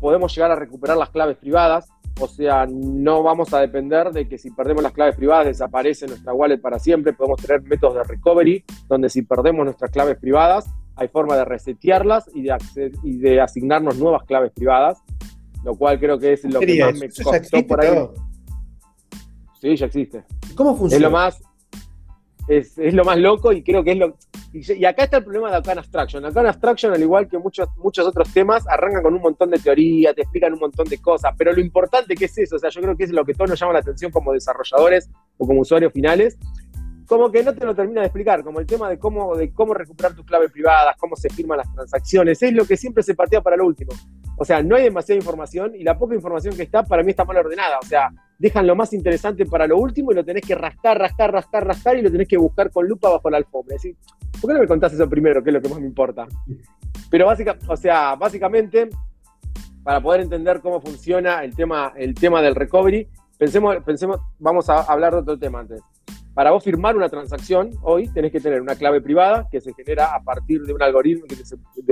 [0.00, 1.88] podemos llegar a recuperar las claves privadas
[2.20, 6.32] o sea, no vamos a depender de que si perdemos las claves privadas desaparece nuestra
[6.32, 7.12] wallet para siempre.
[7.12, 12.30] Podemos tener métodos de recovery donde si perdemos nuestras claves privadas hay forma de resetearlas
[12.34, 15.02] y de, y de asignarnos nuevas claves privadas,
[15.64, 18.08] lo cual creo que es lo que más me costó por ahí.
[19.60, 20.24] Sí, ya existe.
[20.54, 20.96] ¿Cómo funciona?
[20.96, 21.42] Es lo más,
[22.48, 24.16] es, es, lo más loco y creo que es lo.
[24.52, 26.24] Y, acá está el problema de Arcane Abstraction.
[26.24, 30.14] Arcane Abstraction, al igual que muchos, muchos otros temas, arrancan con un montón de teoría,
[30.14, 32.80] te explican un montón de cosas, pero lo importante que es eso, o sea, yo
[32.80, 35.92] creo que es lo que todos nos llama la atención como desarrolladores o como usuarios
[35.92, 36.38] finales,
[37.06, 39.74] como que no te lo termina de explicar, como el tema de cómo, de cómo
[39.74, 43.40] recuperar tus claves privadas, cómo se firman las transacciones, es lo que siempre se patea
[43.40, 43.92] para lo último.
[44.36, 47.24] O sea, no hay demasiada información y la poca información que está para mí está
[47.24, 47.78] mal ordenada.
[47.80, 51.32] O sea, dejan lo más interesante para lo último y lo tenés que rascar, rascar,
[51.32, 53.76] rascar, rascar y lo tenés que buscar con lupa bajo la alfombra.
[54.40, 56.26] ¿Por qué no me contás eso primero, que es lo que más me importa?
[57.10, 58.88] Pero básicamente, o sea, básicamente,
[59.84, 64.80] para poder entender cómo funciona el tema, el tema del recovery, pensemos, pensemos, vamos a
[64.82, 65.80] hablar de otro tema antes.
[66.34, 70.16] Para vos firmar una transacción hoy tenés que tener una clave privada que se genera
[70.16, 71.26] a partir de un algoritmo,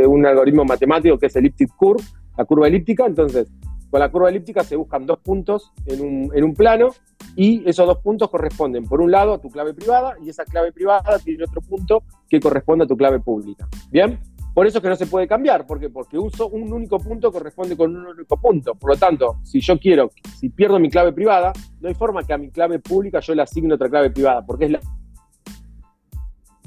[0.09, 2.03] un algoritmo matemático que es el elliptic curve,
[2.37, 3.07] la curva elíptica.
[3.07, 3.49] Entonces,
[3.89, 6.89] con la curva elíptica se buscan dos puntos en un, plano
[7.37, 10.73] y esos dos puntos corresponden, por un lado, a tu clave privada y esa clave
[10.73, 13.69] privada tiene otro punto que corresponde a tu clave pública.
[13.91, 14.19] ¿Bien?
[14.55, 15.67] Por eso es que no se puede cambiar.
[15.67, 15.89] ¿Por qué?
[15.89, 18.75] Porque uso un único punto corresponde con un único punto.
[18.75, 22.33] Por lo tanto, si yo quiero, si pierdo mi clave privada, no hay forma que
[22.33, 24.81] a mi clave pública yo le asigne otra clave privada, porque es la,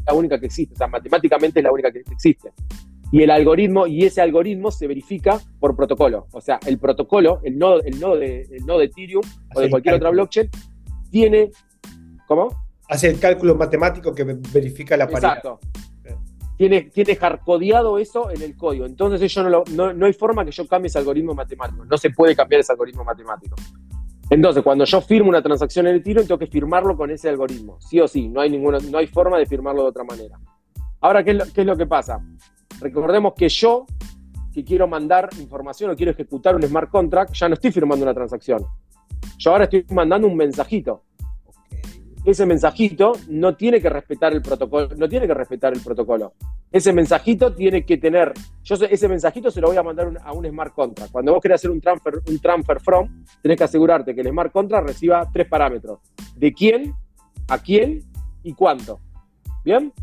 [0.08, 0.74] la única que existe.
[0.74, 2.52] O sea, matemáticamente es la única que existe
[3.12, 6.28] y el algoritmo, y ese algoritmo se verifica por protocolo.
[6.32, 9.70] O sea, el protocolo, el nodo, el nodo, de, el nodo de Ethereum o de
[9.70, 10.50] cualquier otra blockchain,
[11.12, 11.52] tiene.
[12.28, 12.50] ¿Cómo?
[12.90, 15.38] Hace el cálculo matemático que verifica la paridad.
[15.38, 15.60] Exacto.
[16.58, 18.86] Tiene, tiene hardcodeado eso en el código.
[18.86, 21.84] Entonces yo no, no, no hay forma que yo cambie ese algoritmo matemático.
[21.86, 23.56] No se puede cambiar ese algoritmo matemático.
[24.30, 27.80] Entonces, cuando yo firmo una transacción en Ethereum, tengo que firmarlo con ese algoritmo.
[27.80, 30.40] Sí o sí, no hay, ninguna, no hay forma de firmarlo de otra manera.
[31.02, 32.20] Ahora, ¿qué es, lo, que pasa?
[32.80, 33.86] Recordemos que yo,
[34.52, 38.14] que quiero mandar información o quiero ejecutar un smart contract, ya no estoy firmando una
[38.16, 38.66] transacción.
[39.38, 41.04] Yo ahora estoy mandando un mensajito.
[42.26, 46.34] Ese mensajito no tiene que respetar el protocolo, no tiene que respetar el protocolo.
[46.72, 48.34] Ese mensajito tiene que tener,
[48.64, 51.12] yo ese mensajito se lo voy a mandar a un smart contract.
[51.12, 54.52] Cuando vos querés hacer un transfer, un transfer from, tenés que asegurarte que el smart
[54.52, 56.00] contract reciba tres parámetros.
[56.36, 56.96] ¿De quién?
[57.48, 58.02] ¿A quién?
[58.42, 59.00] ¿Y cuánto?
[59.64, 59.94] ¿Bien?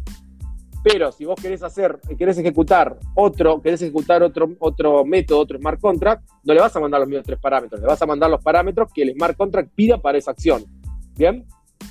[0.85, 5.80] Pero si vos querés hacer, querés ejecutar otro, querés ejecutar otro, otro método, otro smart
[5.80, 8.42] contract, no le vas a mandar los mismos tres parámetros, le vas a mandar los
[8.42, 10.64] parámetros que el smart contract pida para esa acción.
[11.16, 11.44] ¿Bien?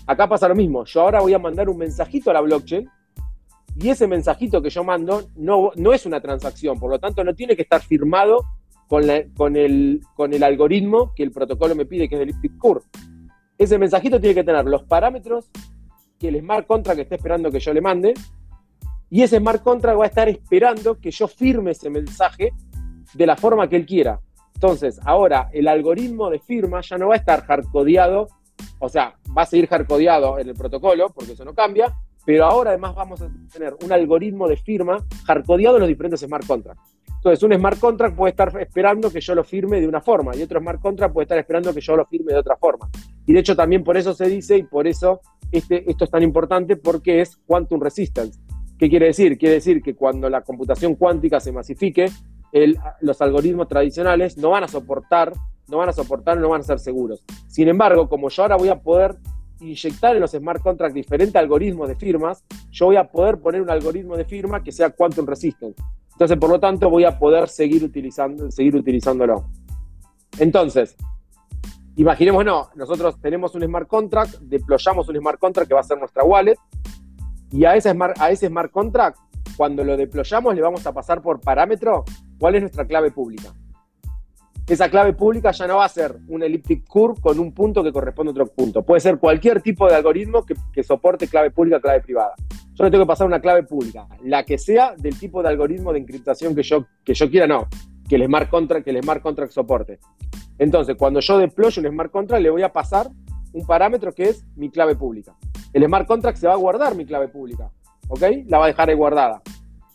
[0.07, 0.85] Acá pasa lo mismo.
[0.85, 2.89] Yo ahora voy a mandar un mensajito a la blockchain
[3.79, 7.33] y ese mensajito que yo mando no, no es una transacción, por lo tanto no
[7.33, 8.45] tiene que estar firmado
[8.87, 9.03] con,
[9.35, 12.85] con, el, con el algoritmo que el protocolo me pide, que es el elliptic curve.
[13.57, 15.49] Ese mensajito tiene que tener los parámetros
[16.19, 18.13] que el smart contract esté esperando que yo le mande
[19.09, 22.53] y ese smart contract va a estar esperando que yo firme ese mensaje
[23.13, 24.19] de la forma que él quiera.
[24.53, 28.27] Entonces, ahora el algoritmo de firma ya no va a estar hardcodeado,
[28.79, 31.93] o sea, va a seguir hardcodeado en el protocolo, porque eso no cambia,
[32.25, 36.45] pero ahora además vamos a tener un algoritmo de firma hardcodeado en los diferentes smart
[36.45, 36.95] contracts.
[37.07, 40.41] Entonces, un smart contract puede estar esperando que yo lo firme de una forma y
[40.41, 42.89] otro smart contract puede estar esperando que yo lo firme de otra forma.
[43.27, 45.21] Y de hecho también por eso se dice y por eso
[45.51, 48.39] este, esto es tan importante porque es quantum resistance.
[48.79, 49.37] ¿Qué quiere decir?
[49.37, 52.09] Quiere decir que cuando la computación cuántica se masifique,
[53.01, 55.33] los algoritmos tradicionales no van a soportar,
[55.71, 57.23] no van a soportar, no van a ser seguros.
[57.47, 59.17] Sin embargo, como yo ahora voy a poder
[59.61, 63.69] inyectar en los smart contracts diferentes algoritmos de firmas, yo voy a poder poner un
[63.69, 65.77] algoritmo de firma que sea quantum resistant.
[66.11, 69.45] Entonces, por lo tanto, voy a poder seguir, utilizando, seguir utilizándolo.
[70.37, 70.95] Entonces,
[71.95, 75.97] imaginemos, no, nosotros tenemos un smart contract, deployamos un smart contract que va a ser
[75.97, 76.57] nuestra wallet,
[77.51, 79.17] y a ese smart, a ese smart contract,
[79.55, 82.03] cuando lo deployamos, le vamos a pasar por parámetro
[82.39, 83.53] cuál es nuestra clave pública.
[84.71, 87.91] Esa clave pública ya no va a ser un elliptic curve con un punto que
[87.91, 88.83] corresponde a otro punto.
[88.83, 92.35] Puede ser cualquier tipo de algoritmo que, soporte clave pública, clave privada.
[92.75, 95.91] Yo le tengo que pasar una clave pública, la que sea del tipo de algoritmo
[95.91, 97.67] de encriptación que yo, que yo quiera, no,
[98.07, 99.99] que el smart contract, que el smart contract soporte.
[100.57, 103.09] Entonces, cuando yo deployo un smart contract, le voy a pasar
[103.51, 105.35] un parámetro que es mi clave pública
[105.73, 107.71] el smart contract se va a guardar mi clave pública,
[108.07, 108.21] ¿ok?
[108.47, 109.41] La va a dejar ahí guardada.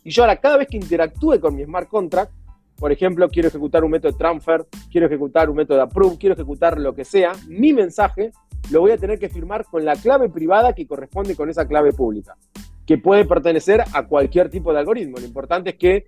[0.05, 2.33] Y yo ahora, cada vez que interactúe con mi smart contract,
[2.79, 6.35] por ejemplo, quiero ejecutar un método de transfer, quiero ejecutar un método de approve, quiero
[6.35, 8.33] ejecutar lo que sea, mi mensaje
[8.71, 11.93] lo voy a tener que firmar con la clave privada que corresponde con esa clave
[11.93, 12.37] pública,
[12.85, 15.19] que puede pertenecer a cualquier tipo de algoritmo.
[15.19, 16.07] Lo importante es que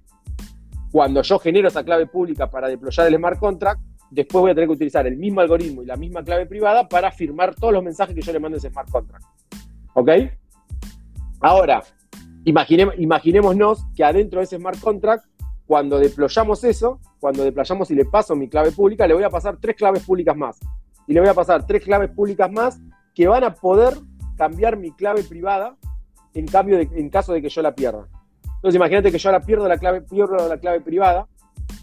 [0.91, 4.69] cuando yo genero esa clave pública para deployar el smart contract, después voy a tener
[4.69, 8.15] que utilizar el mismo algoritmo y la misma clave privada para firmar todos los mensajes
[8.15, 9.25] que yo le mando a ese smart contract.
[9.95, 10.11] ¿Ok?
[11.41, 11.83] Ahora,
[12.45, 15.27] imaginémonos que adentro de ese smart contract,
[15.69, 19.59] cuando deployamos eso, cuando deployamos y le paso mi clave pública, le voy a pasar
[19.61, 20.59] tres claves públicas más.
[21.07, 22.81] Y le voy a pasar tres claves públicas más
[23.15, 23.93] que van a poder
[24.39, 25.77] cambiar mi clave privada
[26.33, 28.09] en, caso de que yo la pierda.
[28.45, 31.29] Entonces imagínate que yo la pierdo la clave, pierdo la clave privada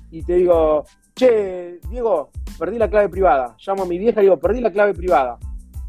[0.09, 3.55] y te digo, che, Diego, perdí la clave privada.
[3.63, 5.37] Llamo a mi vieja y digo, perdí la clave privada.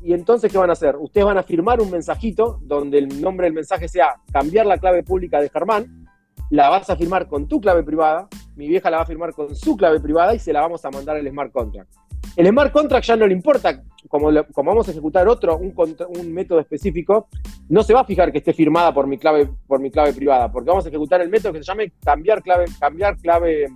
[0.02, 0.96] Y entonces, ¿qué van a hacer?
[0.96, 5.02] Ustedes van a firmar un mensajito donde el nombre del mensaje sea cambiar la clave
[5.02, 6.05] pública de Germán,
[6.50, 9.54] la vas a firmar con tu clave privada, mi vieja la va a firmar con
[9.54, 11.92] su clave privada y se la vamos a mandar al smart contract.
[12.36, 15.74] El smart contract ya no le importa, como, como vamos a ejecutar otro, un,
[16.08, 17.28] un, método específico,
[17.68, 20.52] no se va a fijar que esté firmada por mi clave, por mi clave privada,
[20.52, 23.68] porque vamos a ejecutar el método que se llame cambiar clave, cambiar clave,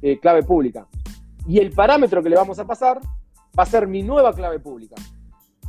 [0.00, 0.86] eh, clave pública.
[1.46, 3.00] Y el parámetro que le vamos a pasar
[3.58, 4.94] va a ser mi nueva clave pública.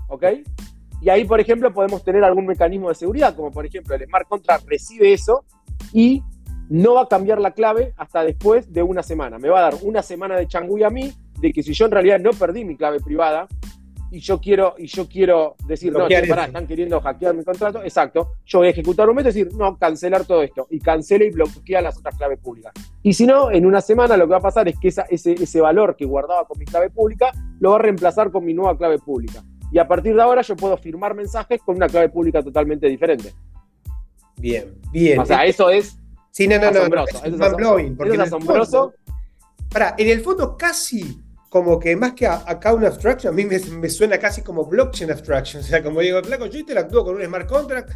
[0.07, 0.23] ¿ok?
[1.01, 4.27] Y ahí, por ejemplo, podemos tener algún mecanismo de seguridad, como por ejemplo el smart
[4.27, 5.43] contract recibe eso
[5.93, 6.23] y
[6.69, 9.37] no va a cambiar la clave hasta después de una semana.
[9.37, 11.91] Me va a dar una semana de changui a mí de que si yo en
[11.91, 13.47] realidad no perdí mi clave privada
[14.11, 18.59] y yo quiero, y yo quiero decir, no, están queriendo hackear mi contrato, exacto, yo
[18.59, 20.67] voy a ejecutar un método y decir, no, cancelar todo esto.
[20.69, 22.71] Y cancela y bloquea las otras claves públicas.
[23.03, 25.61] Y si no, en una semana lo que va a pasar es que ese, ese
[25.61, 28.99] valor que guardaba con mi clave pública lo va a reemplazar con mi nueva clave
[28.99, 29.43] pública
[29.75, 33.33] y a partir de ahora yo puedo firmar mensajes con una clave pública totalmente diferente.
[34.37, 35.19] Bien, bien.
[35.19, 35.99] O sea, eso es
[36.35, 37.57] sí, no, no.
[37.57, 38.93] No, es, porque es asombroso.
[39.71, 44.17] para, en el fondo casi como que más que account abstraction, a mí me, suena
[44.17, 45.63] casi como blockchain abstraction.
[45.63, 47.91] O sea, como digo, flaco, yo interactúo con un smart contract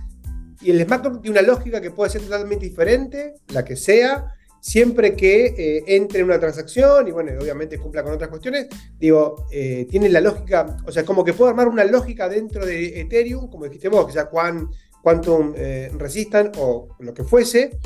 [0.62, 4.34] y el smart contract tiene una lógica que puede ser totalmente diferente, la que sea,
[4.62, 9.46] siempre que eh, entre en una transacción y bueno, obviamente cumpla con otras cuestiones, digo,
[9.52, 13.50] eh, tiene la lógica, o sea, como que puedo armar una lógica dentro de Ethereum,
[13.50, 17.78] como dijiste vos, que sea quantum eh, resistant o lo que fuese,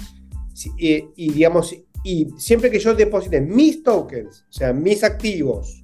[0.77, 5.83] y, y, digamos, y siempre que yo deposite mis tokens, o sea, mis activos,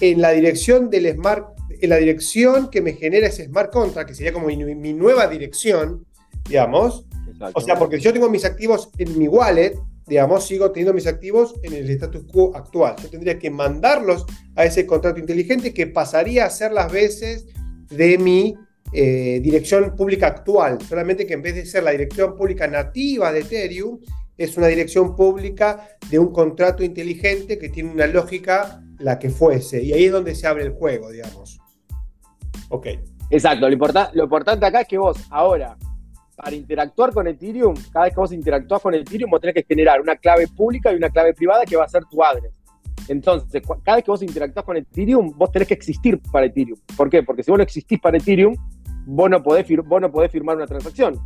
[0.00, 4.14] en la dirección del smart, en la dirección que me genera ese smart contract, que
[4.14, 6.04] sería como mi, mi nueva dirección,
[6.48, 7.06] digamos,
[7.54, 9.74] o sea, porque si yo tengo mis activos en mi wallet,
[10.06, 12.94] digamos, sigo teniendo mis activos en el status quo actual.
[13.02, 17.46] Yo tendría que mandarlos a ese contrato inteligente que pasaría a ser las veces
[17.90, 18.54] de mi
[18.92, 23.40] eh, dirección pública actual, solamente que en vez de ser la dirección pública nativa de
[23.40, 23.98] Ethereum,
[24.38, 29.82] es una dirección pública de un contrato inteligente que tiene una lógica la que fuese.
[29.82, 31.58] Y ahí es donde se abre el juego, digamos.
[32.68, 32.88] Ok.
[33.30, 35.76] Exacto, lo, importante acá es que vos ahora
[36.36, 40.00] para interactuar con Ethereum, cada vez que vos interactúas con Ethereum, vos tenés que generar
[40.00, 42.54] una clave pública y una clave privada que va a ser tu address.
[43.08, 46.78] Entonces, cada vez que vos interactúas con Ethereum, vos tenés que existir para Ethereum.
[46.96, 47.22] ¿Por qué?
[47.22, 48.54] Porque si vos no existís para Ethereum,
[49.06, 51.18] vos no podés, vos no podés firmar una transacción.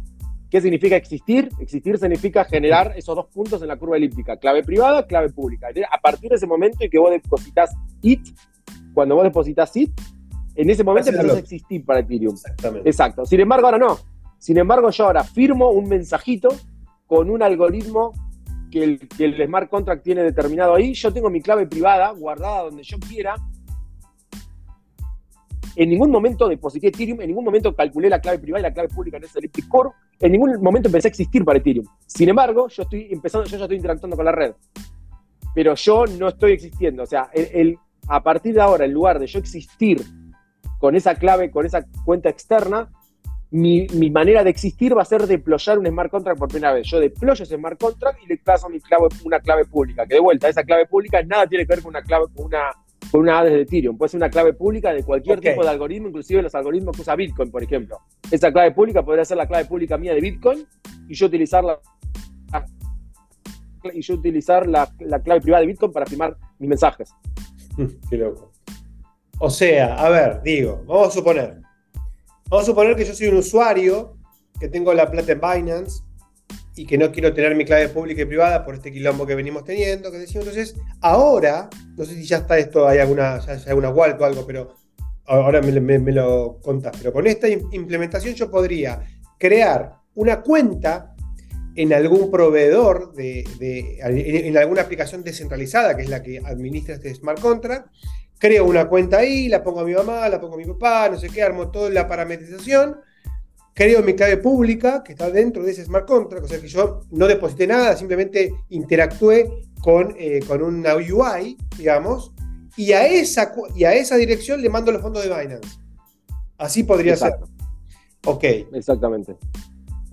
[0.51, 1.49] ¿Qué significa existir?
[1.61, 5.69] Existir significa generar esos dos puntos en la curva elíptica, clave privada, clave pública.
[5.91, 8.37] A partir de ese momento en que vos depositas IT,
[8.93, 9.93] cuando vos depositas IT,
[10.57, 12.35] en ese momento empezás a existir para Ethereum.
[12.35, 12.89] Exactamente.
[12.89, 13.25] Exacto.
[13.25, 13.99] Sin embargo, ahora no.
[14.39, 16.49] Sin embargo, yo ahora firmo un mensajito
[17.07, 18.13] con un algoritmo
[18.71, 20.95] que el, smart contract tiene determinado ahí.
[20.95, 23.37] Yo tengo mi clave privada guardada donde yo quiera.
[25.77, 28.89] En ningún momento deposité Ethereum, en ningún momento calculé la clave privada y la clave
[28.89, 29.91] pública en ese Elliptic Core.
[30.19, 31.87] En ningún momento empecé a existir para Ethereum.
[32.07, 34.53] Sin embargo, yo estoy empezando, yo ya estoy interactuando con la red.
[35.55, 37.03] Pero yo no estoy existiendo.
[37.03, 37.31] O sea,
[38.09, 40.03] a partir de ahora, en lugar de yo existir
[40.79, 42.89] con esa clave, con esa cuenta externa,
[43.51, 46.87] mi, manera de existir va a ser deployar un smart contract por primera vez.
[46.87, 50.07] Yo deployo ese smart contract y le paso mi clave, una clave pública.
[50.07, 52.71] Que de vuelta, esa clave pública nada tiene que ver con una clave, con una,
[53.11, 53.97] con una de Ethereum.
[53.97, 57.17] Puede ser una clave pública de cualquier tipo de algoritmo, inclusive los algoritmos que usa
[57.17, 57.99] Bitcoin, por ejemplo.
[58.31, 60.67] Esa clave pública podría ser la clave pública mía de Bitcoin
[61.09, 61.81] y yo utilizar la,
[63.93, 67.13] y yo utilizar la, la clave privada de Bitcoin para firmar mis mensajes.
[68.09, 68.53] Qué loco.
[69.39, 71.61] O sea, a ver, digo, vamos a suponer,
[72.51, 74.17] Vamos a suponer que yo soy un usuario
[74.59, 76.03] que tengo la plata en Binance
[76.81, 79.65] y que no quiero tener mi clave pública y privada por este quilombo que venimos
[79.65, 80.47] teniendo, que decimos.
[80.47, 84.47] Entonces, ahora, no sé si ya está esto, hay alguna, hay alguna wallet o algo,
[84.47, 84.75] pero
[85.27, 85.73] ahora me,
[86.13, 86.97] lo contás.
[86.97, 89.03] Pero con esta implementación yo podría
[89.37, 91.15] crear una cuenta
[91.77, 93.45] en algún proveedor, de,
[94.01, 97.89] en, alguna aplicación descentralizada, que es la que administra este smart contract,
[98.39, 101.19] creo una cuenta ahí, la pongo a mi mamá, la pongo a mi papá, no
[101.19, 102.97] sé qué, armo toda la parametrización,
[103.81, 107.01] creo mi clave pública que está dentro de ese smart contract, o sea que yo
[107.13, 112.35] no deposité nada, simplemente interactué con, eh, con una UI, digamos,
[112.77, 115.79] y a, esa, y a esa dirección le mando los fondos de Binance.
[116.59, 117.33] Así podría ser.
[118.27, 118.45] Ok.
[118.75, 119.37] Exactamente.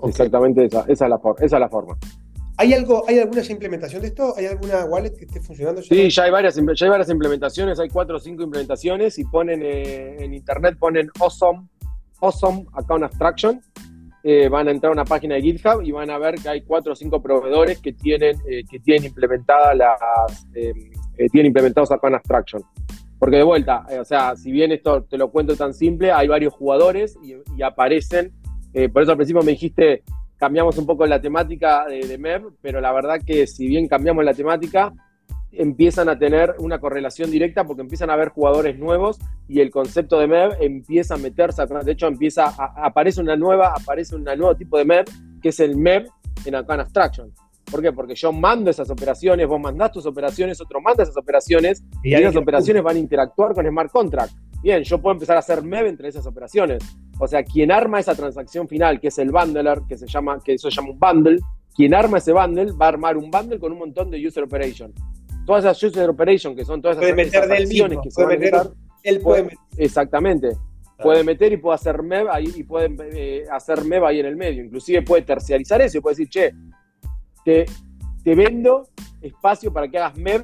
[0.01, 1.97] Exactamente esa, esa, es la esa es la forma.
[2.56, 4.34] ¿Hay, algo, ¿Hay alguna implementación de esto?
[4.38, 5.82] ¿Hay alguna wallet que esté funcionando?
[5.82, 5.88] Ya?
[5.89, 9.62] Sí, ya hay, varias, ya hay varias implementaciones, hay cuatro o cinco implementaciones y ponen
[9.62, 11.67] eh, en internet, ponen Awesome,
[12.21, 13.62] awesome Account Abstraction.
[14.23, 16.62] Eh, van a entrar a una página de GitHub y van a ver que hay
[16.62, 22.62] cuatro o cinco proveedores que tienen, eh, que tienen implementadas las, tienen implementados Account Abstraction.
[23.19, 26.53] Porque de vuelta, o sea, si bien esto te lo cuento tan simple, hay varios
[26.53, 28.32] jugadores y, aparecen.
[28.93, 30.03] por eso al principio me dijiste,
[30.38, 34.34] cambiamos un poco la temática de, MEV, pero la verdad que si bien cambiamos la
[34.34, 34.93] temática,
[35.52, 40.20] empiezan a tener una correlación directa porque empiezan a haber jugadores nuevos y el concepto
[40.20, 41.86] de MEV empieza a meterse atrás.
[41.86, 45.06] De hecho, empieza aparece una nueva, aparece un nuevo tipo de MEV,
[45.42, 46.08] que es el MEV
[46.46, 47.32] en Arcana Abstraction.
[47.70, 47.92] ¿Por qué?
[47.92, 52.36] Porque yo mando esas operaciones, vos mandás tus operaciones, otro manda esas operaciones y, esas
[52.38, 54.34] operaciones van a interactuar con Smart Contract.
[54.64, 56.82] Bien, yo puedo empezar a hacer MEV entre esas operaciones.
[57.20, 60.54] O sea, quien arma esa transacción final, que es el bundler, que se llama, que
[60.54, 61.40] eso se llama un bundle,
[61.76, 64.94] quien arma ese bundle va a armar un bundle con un montón de user operation.
[65.48, 68.62] Todas esas user operation, que son todas esas, meter acciones que se puede meter,
[69.02, 69.58] él puede, meter.
[69.78, 70.50] Exactamente.
[71.02, 74.36] Puede meter y puede hacer MEV ahí y puede eh, hacer MEV ahí en el
[74.36, 74.64] medio.
[74.64, 76.54] Inclusive puede terciarizar eso y puede decir, che,
[77.46, 77.66] te,
[78.24, 78.90] te vendo
[79.22, 80.44] espacio para que hagas MEV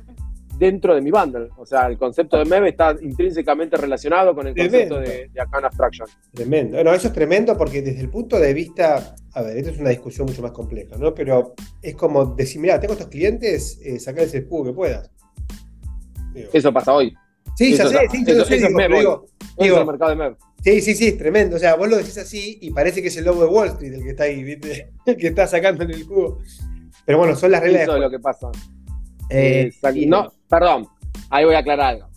[0.58, 1.50] dentro de mi bundle.
[1.58, 6.08] O sea, el concepto de MEV está intrínsecamente relacionado con el concepto de, de Abstraction.
[6.34, 6.76] Tremendo.
[6.78, 9.90] Bueno, eso es tremendo porque desde el punto de vista, a ver, esto es una
[9.90, 11.14] discusión mucho más compleja, ¿no?
[11.14, 15.12] Pero es como decir, mira, tengo estos clientes, eh, sacarles el jugo que puedas.
[16.54, 17.16] eso pasa hoy.
[17.56, 19.26] Sí, ya sé, sí, yo sé, digo, digo,
[19.60, 20.38] digo, el mercado de MEV.
[20.64, 21.58] Sí, sí, sí, es tremendo.
[21.58, 23.94] O sea, vos lo decís así y parece que es el lobo de Wall Street
[23.94, 24.92] el que está ahí, ¿viste?
[25.06, 26.40] El que está sacando en el cubo.
[27.06, 27.84] Pero bueno, son las reglas.
[27.84, 28.50] Eso es lo que pasa.
[29.30, 29.72] Eh,
[30.08, 30.88] no, perdón,
[31.30, 32.08] ahí voy a aclarar algo.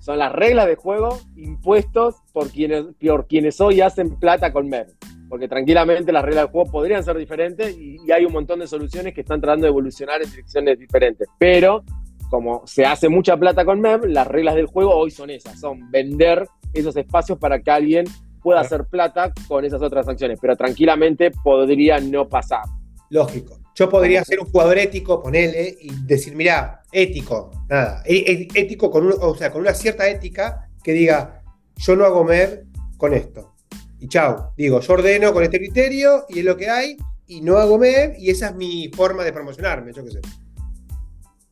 [0.00, 4.86] Son las reglas de juego impuestos por quienes, por quienes hoy hacen plata con MEV.
[5.28, 9.12] Porque tranquilamente las reglas del juego podrían ser diferentes y, hay un montón de soluciones
[9.12, 11.28] que están tratando de evolucionar en direcciones diferentes.
[11.38, 11.84] Pero
[12.30, 15.90] como se hace mucha plata con MEM, las reglas del juego hoy son esas, son
[15.90, 18.06] vender esos espacios para que alguien
[18.42, 22.62] pueda hacer plata con esas otras acciones, pero tranquilamente podría no pasar.
[23.10, 23.58] Lógico.
[23.74, 28.90] Yo podría ser un jugador ético, ponele, y decir, mira, ético, nada, e, e, ético
[28.90, 31.42] con, o sea, con una cierta ética que diga,
[31.76, 32.64] yo no hago MER
[32.96, 33.54] con esto.
[34.00, 36.96] Y chao, digo, yo ordeno con este criterio y es lo que hay,
[37.26, 40.20] y no hago MER, y esa es mi forma de promocionarme, yo qué sé.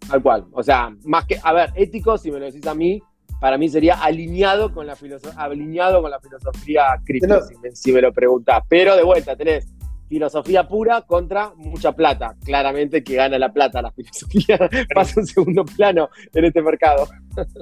[0.08, 0.46] Tal cual.
[0.52, 3.02] O sea, más que, a ver, ético, si me lo decís a mí,
[3.40, 4.96] para mí sería alineado con la,
[5.36, 7.40] alineado con la filosofía cripto,
[7.74, 8.62] si, me, lo preguntás.
[8.68, 9.66] Pero de vuelta, tenés
[10.08, 12.36] filosofía pura contra mucha plata.
[12.44, 14.58] Claramente que gana la plata, la filosofía
[14.94, 17.08] pasa un segundo plano en este mercado.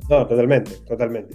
[0.08, 1.34] No, totalmente, totalmente.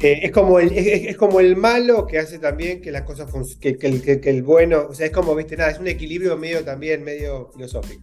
[0.00, 3.76] Eh, es, como el, es, como el malo que hace también que las cosas que,
[3.76, 7.02] que, que, el bueno, o sea, es como, viste, nada, es un equilibrio medio también,
[7.02, 8.02] medio filosófico.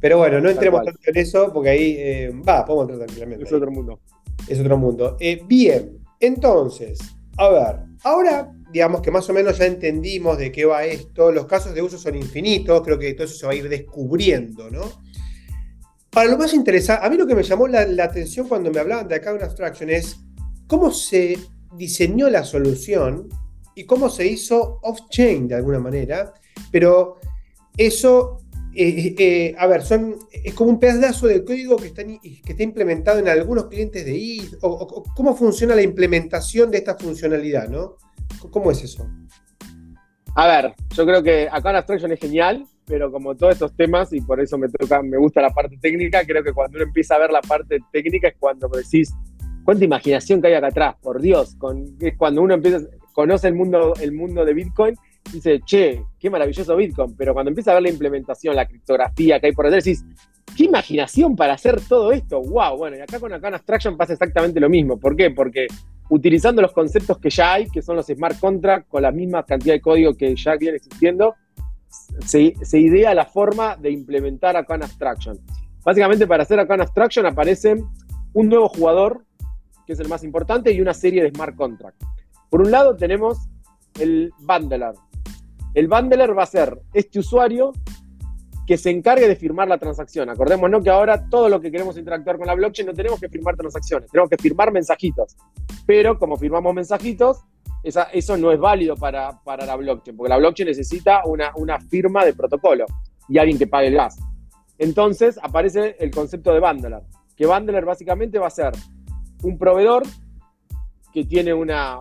[0.00, 3.44] Pero bueno, no entremos tanto en eso porque ahí eh, va, podemos entrar tranquilamente.
[3.44, 4.00] Es otro mundo.
[4.48, 5.16] Es otro mundo.
[5.20, 6.98] Eh, bien, entonces,
[7.36, 11.46] a ver, ahora digamos que más o menos ya entendimos de qué va esto, los
[11.46, 14.82] casos de uso son infinitos, creo que todo eso se va a ir descubriendo, ¿no?
[16.10, 19.08] Para lo más interesante, a mí lo que me llamó la, atención cuando me hablaban
[19.08, 20.16] de Account Abstraction es
[20.72, 21.36] cómo se
[21.76, 23.28] diseñó la solución
[23.74, 26.32] y cómo se hizo off-chain de alguna manera,
[26.70, 27.18] pero
[27.76, 28.38] eso
[28.74, 29.82] eh, eh, a ver,
[30.32, 35.04] es como un pedazo de código que está, implementado en algunos clientes de IT, o,
[35.14, 37.98] cómo funciona la implementación de esta funcionalidad, ¿no?
[38.50, 39.06] ¿Cómo es eso?
[40.34, 44.10] A ver, yo creo que acá la abstraction es genial, pero como todos estos temas,
[44.14, 47.16] y por eso me toca, me gusta la parte técnica, creo que cuando uno empieza
[47.16, 49.12] a ver la parte técnica es cuando decís,
[49.64, 51.56] cuánta imaginación que hay acá atrás, por Dios,
[52.00, 52.80] es cuando uno empieza,
[53.12, 54.96] conoce el mundo, el mundo de Bitcoin
[55.32, 59.46] dice, che, qué maravilloso Bitcoin, pero cuando empieza a ver la implementación, la criptografía que
[59.46, 60.04] hay por detrás, decís,
[60.56, 64.60] qué imaginación para hacer todo esto, wow, bueno, y acá con Arcana Abstraction pasa exactamente
[64.60, 65.30] lo mismo, ¿por qué?
[65.30, 65.66] Porque
[66.10, 69.74] utilizando los conceptos que ya hay, que son los smart contracts, con la misma cantidad
[69.74, 71.34] de código que ya viene existiendo,
[72.26, 75.38] se, idea la forma de implementar Arcana Abstraction.
[75.84, 77.82] Básicamente para hacer Arcana Abstraction aparece
[78.34, 79.24] un nuevo jugador,
[79.86, 82.06] que es el más importante, y una serie de smart contracts.
[82.50, 83.38] Por un lado tenemos
[83.98, 84.94] el bundler,
[85.74, 87.72] el bundler va a ser este usuario
[88.66, 90.28] que se encargue de firmar la transacción.
[90.28, 93.56] Acordémonos que ahora todo lo que queremos interactuar con la blockchain no tenemos que firmar
[93.56, 95.36] transacciones, tenemos que firmar mensajitos.
[95.86, 97.40] Pero como firmamos mensajitos,
[97.82, 102.34] eso no es válido para, la blockchain, porque la blockchain necesita una, una firma de
[102.34, 102.86] protocolo
[103.28, 104.18] y alguien que pague el gas.
[104.78, 107.00] Entonces aparece el concepto de bundler,
[107.36, 108.72] que bundler básicamente va a ser
[109.42, 110.02] un proveedor
[111.12, 111.98] que tiene una,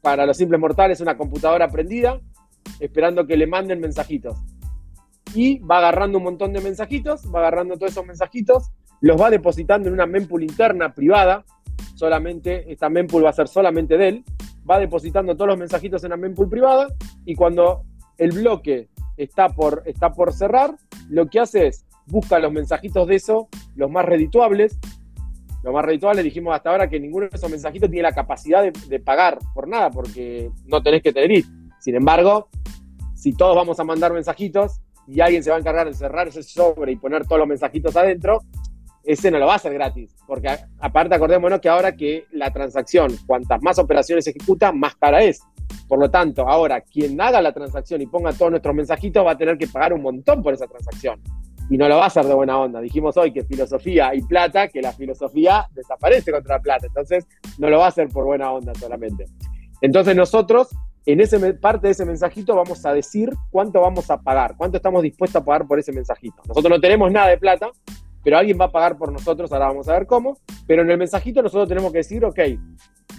[0.00, 2.20] para los simples mortales, una computadora prendida
[2.80, 4.36] esperando que le manden mensajitos.
[5.34, 8.70] Y va agarrando un montón de mensajitos, va agarrando todos esos mensajitos,
[9.00, 11.44] los va depositando en una mempool interna privada,
[11.94, 14.24] solamente, esta mempool va a ser solamente de él,
[14.68, 16.88] va depositando todos los mensajitos en una mempool privada
[17.24, 17.84] y cuando
[18.18, 20.76] el bloque está por, está por cerrar,
[21.08, 24.78] lo que hace es busca los mensajitos de eso, los más redituables.
[25.62, 29.00] Los más redituables dijimos hasta ahora que ninguno de esos mensajitos tiene la capacidad de,
[29.00, 31.46] pagar por nada, porque no tenés que tener IT.
[31.78, 32.48] Sin embargo,
[33.14, 36.42] si todos vamos a mandar mensajitos y alguien se va a encargar de cerrar ese
[36.42, 38.40] sobre y poner todos los mensajitos adentro,
[39.04, 40.14] ese no lo va a hacer gratis.
[40.26, 40.48] Porque
[40.80, 45.42] aparte acordémonos que ahora que la transacción, cuantas más operaciones ejecuta, más cara es.
[45.88, 49.38] Por lo tanto, ahora quien haga la transacción y ponga todos nuestros mensajitos va a
[49.38, 51.20] tener que pagar un montón por esa transacción.
[51.72, 52.82] Y no lo va a hacer de buena onda.
[52.82, 56.86] Dijimos hoy que filosofía y plata, que la filosofía desaparece contra la plata.
[56.86, 59.24] Entonces, no lo va a hacer por buena onda solamente.
[59.80, 60.68] Entonces nosotros
[61.06, 65.02] en ese parte de ese mensajito vamos a decir cuánto vamos a pagar, cuánto estamos
[65.02, 66.36] dispuestos a pagar por ese mensajito.
[66.46, 67.70] Nosotros no tenemos nada de plata,
[68.22, 70.98] pero alguien va a pagar por nosotros, ahora vamos a ver cómo, pero en el
[70.98, 72.38] mensajito nosotros tenemos que decir, ok,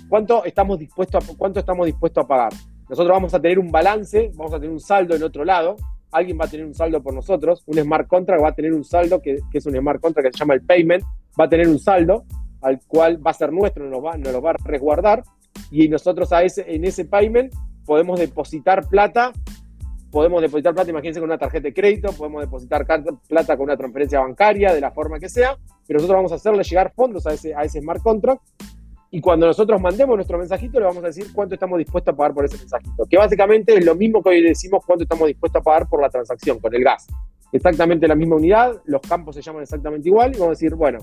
[0.07, 2.53] ¿cuánto estamos dispuestos a, cuánto estamos dispuestos a pagar?
[2.87, 5.75] Nosotros vamos a tener un balance, vamos a tener un saldo en otro lado,
[6.13, 8.83] alguien va a tener un saldo por nosotros, un smart contract va a tener un
[8.83, 11.03] saldo que, es un smart contract que se llama el payment,
[11.39, 12.25] va a tener un saldo
[12.61, 15.23] al cual va a ser nuestro, nos, va, nos lo va a resguardar.
[15.69, 17.53] Y nosotros a ese, en ese payment
[17.85, 19.33] podemos depositar plata,
[20.11, 22.85] podemos depositar plata, imagínense, con una tarjeta de crédito, podemos depositar
[23.27, 25.57] plata con una transferencia bancaria, de la forma que sea,
[25.87, 28.41] pero nosotros vamos a hacerle llegar fondos a ese, a ese smart contract
[29.13, 32.33] y cuando nosotros mandemos nuestro mensajito le vamos a decir cuánto estamos dispuestos a pagar
[32.33, 35.63] por ese mensajito, que básicamente es lo mismo que hoy decimos cuánto estamos dispuestos a
[35.63, 37.05] pagar por la transacción con el gas.
[37.51, 40.97] Exactamente la misma unidad, los campos se llaman exactamente igual y vamos a decir, bueno,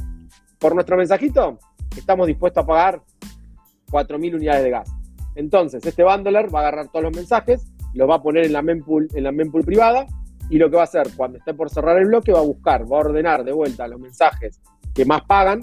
[0.59, 1.57] por nuestro mensajito
[1.97, 3.01] estamos dispuestos a pagar
[3.93, 4.93] 4.000 unidades de gas.
[5.37, 8.63] Entonces, este bundler va a agarrar todos los mensajes, lo va a poner en la
[8.63, 10.07] mempool, en la mempool privada
[10.49, 12.93] y lo que va a hacer cuando esté por cerrar el bloque va a buscar,
[12.93, 14.61] va a ordenar de vuelta los mensajes
[14.93, 15.63] que más pagan,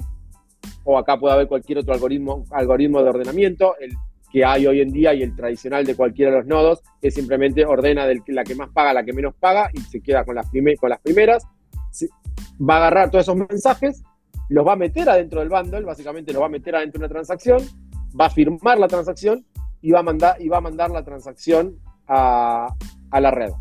[0.84, 3.94] o acá puede haber cualquier otro algoritmo, algoritmo de ordenamiento, el
[4.32, 7.66] que hay hoy en día y el tradicional de cualquiera de los nodos, es simplemente
[7.66, 10.36] ordena de la que más paga a la que menos paga y se queda con
[10.36, 11.46] las, primeras.
[12.60, 14.04] Va a agarrar todos esos mensajes,
[14.50, 17.14] los va a meter adentro del bundle, básicamente los va a meter adentro de una
[17.14, 17.60] transacción,
[18.20, 19.46] va a firmar la transacción
[19.82, 22.76] y va a mandar, y va a mandar la transacción a,
[23.12, 23.52] la red.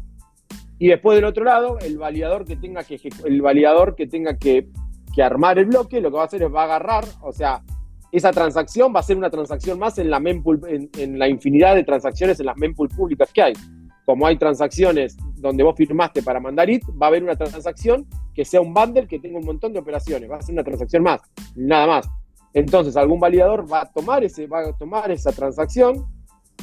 [0.78, 4.68] Y después del otro lado, el validador que tenga que, el validador que, tenga que,
[5.22, 7.62] armar el bloque, lo que va a hacer es va a agarrar, o sea,
[8.12, 11.84] esa transacción va a ser una transacción más en la mempool, en, la infinidad de
[11.84, 13.52] transacciones en las mempool públicas que hay.
[14.04, 18.44] Como hay transacciones donde vos firmaste para mandar IT, va a haber una transacción que
[18.44, 21.20] sea un bundle que tenga un montón de operaciones, va a ser una transacción más,
[21.56, 22.08] nada más.
[22.54, 26.06] Entonces, algún validador va a tomar, ese, va a tomar esa transacción,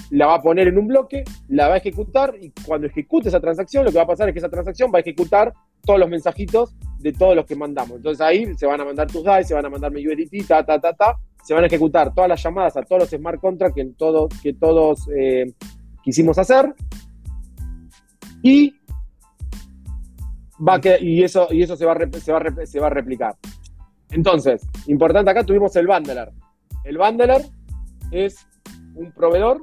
[0.09, 3.39] la va a poner en un bloque, la va a ejecutar y cuando ejecute esa
[3.39, 5.53] transacción, lo que va a pasar es que esa transacción va a ejecutar
[5.85, 7.97] todos los mensajitos de todos los que mandamos.
[7.97, 10.65] Entonces ahí se van a mandar tus DAI, se van a mandar mi USDT, ta,
[10.65, 13.75] ta, ta, ta, se van a ejecutar todas las llamadas a todos los smart contracts
[13.75, 15.53] que, todo, que todos eh,
[16.01, 16.73] quisimos hacer
[18.41, 18.73] y,
[20.57, 23.35] va y, eso, y eso se va, se, va, se va a replicar.
[24.11, 26.31] Entonces, importante acá tuvimos el bundler.
[26.85, 27.41] El bundler
[28.11, 28.47] es
[28.95, 29.61] un proveedor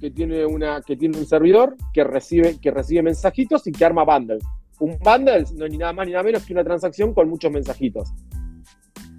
[0.00, 4.04] que tiene, una, que tiene un servidor que recibe, que recibe mensajitos y que arma
[4.04, 4.42] bundles.
[4.80, 7.50] Un bundle no es ni nada más ni nada menos que una transacción con muchos
[7.52, 8.12] mensajitos.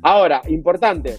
[0.01, 1.17] Ahora, importante,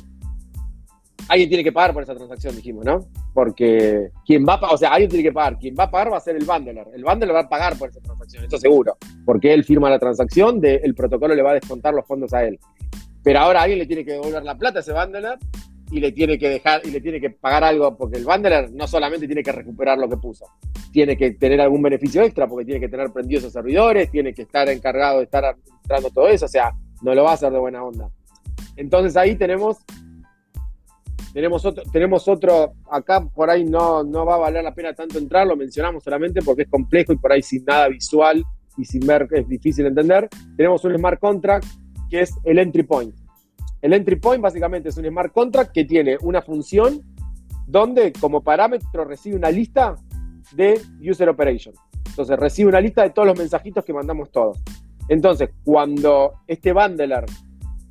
[1.29, 3.07] alguien tiene que pagar por esa transacción, dijimos, ¿no?
[3.33, 5.59] Porque quien va a o sea, alguien tiene que pagar.
[5.59, 6.87] Quien va a pagar va a ser el bundler.
[6.93, 8.97] El bundler va a pagar por esa transacción, eso seguro.
[9.25, 12.59] Porque él firma la transacción, el protocolo le va a descontar los fondos a él.
[13.23, 15.39] Pero ahora alguien le tiene que devolver la plata a ese bundler
[15.93, 18.89] y le tiene que dejar y le tiene que pagar algo porque el bundler no
[18.89, 20.47] solamente tiene que recuperar lo que puso,
[20.91, 24.43] tiene que tener algún beneficio extra porque tiene que tener prendidos esos servidores, tiene que
[24.43, 26.73] estar encargado de estar administrando todo eso, o sea,
[27.03, 28.09] no lo va a hacer de buena onda.
[28.77, 29.79] Entonces ahí tenemos
[31.35, 35.19] tenemos otro, tenemos otro acá por ahí no, no va a valer la pena tanto
[35.19, 38.43] entrar, lo mencionamos solamente porque es complejo y por ahí sin nada visual
[38.79, 40.27] y sin ver es difícil entender.
[40.57, 41.67] Tenemos un smart contract
[42.09, 43.15] que es el entry point.
[43.83, 47.03] El entry point básicamente es un smart contract que tiene una función
[47.67, 49.97] donde como parámetro recibe una lista
[50.53, 51.75] de user operation.
[52.07, 54.59] Entonces recibe una lista de todos los mensajitos que mandamos todos.
[55.09, 57.25] Entonces, cuando este bundler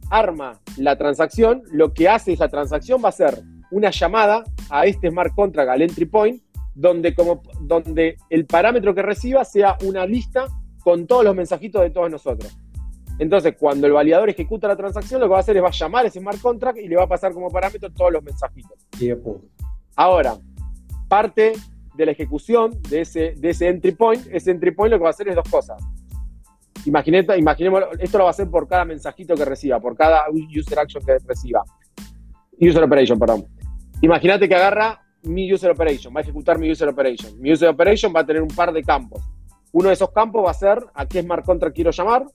[0.10, 5.10] arma la transacción, lo que hace esa transacción va a ser una llamada a este
[5.10, 6.42] smart contract, al entry point,
[6.74, 10.46] donde, como, donde el parámetro que reciba sea una lista
[10.84, 12.58] con todos los mensajitos de todos nosotros.
[13.22, 15.72] Entonces, cuando el validador ejecuta la transacción, lo que va a hacer es va a
[15.72, 18.74] llamar ese smart contract y le va a pasar como parámetro todos los mensajitos.
[19.95, 20.39] Ahora,
[21.07, 21.53] parte
[21.93, 25.09] de la ejecución de ese, de ese entry point, ese entry point lo que va
[25.09, 25.80] a hacer es dos cosas.
[26.84, 31.05] imaginemos, esto lo va a hacer por cada mensajito que reciba, por cada user action
[31.05, 31.61] que reciba.
[32.59, 33.45] User operation, perdón.
[34.01, 37.39] Imagínate que agarra mi user operation, va a ejecutar mi user operation.
[37.39, 39.22] Mi user operation va a tener un par de campos.
[39.74, 42.26] Uno de esos campos va a ser a qué smart contract quiero llamar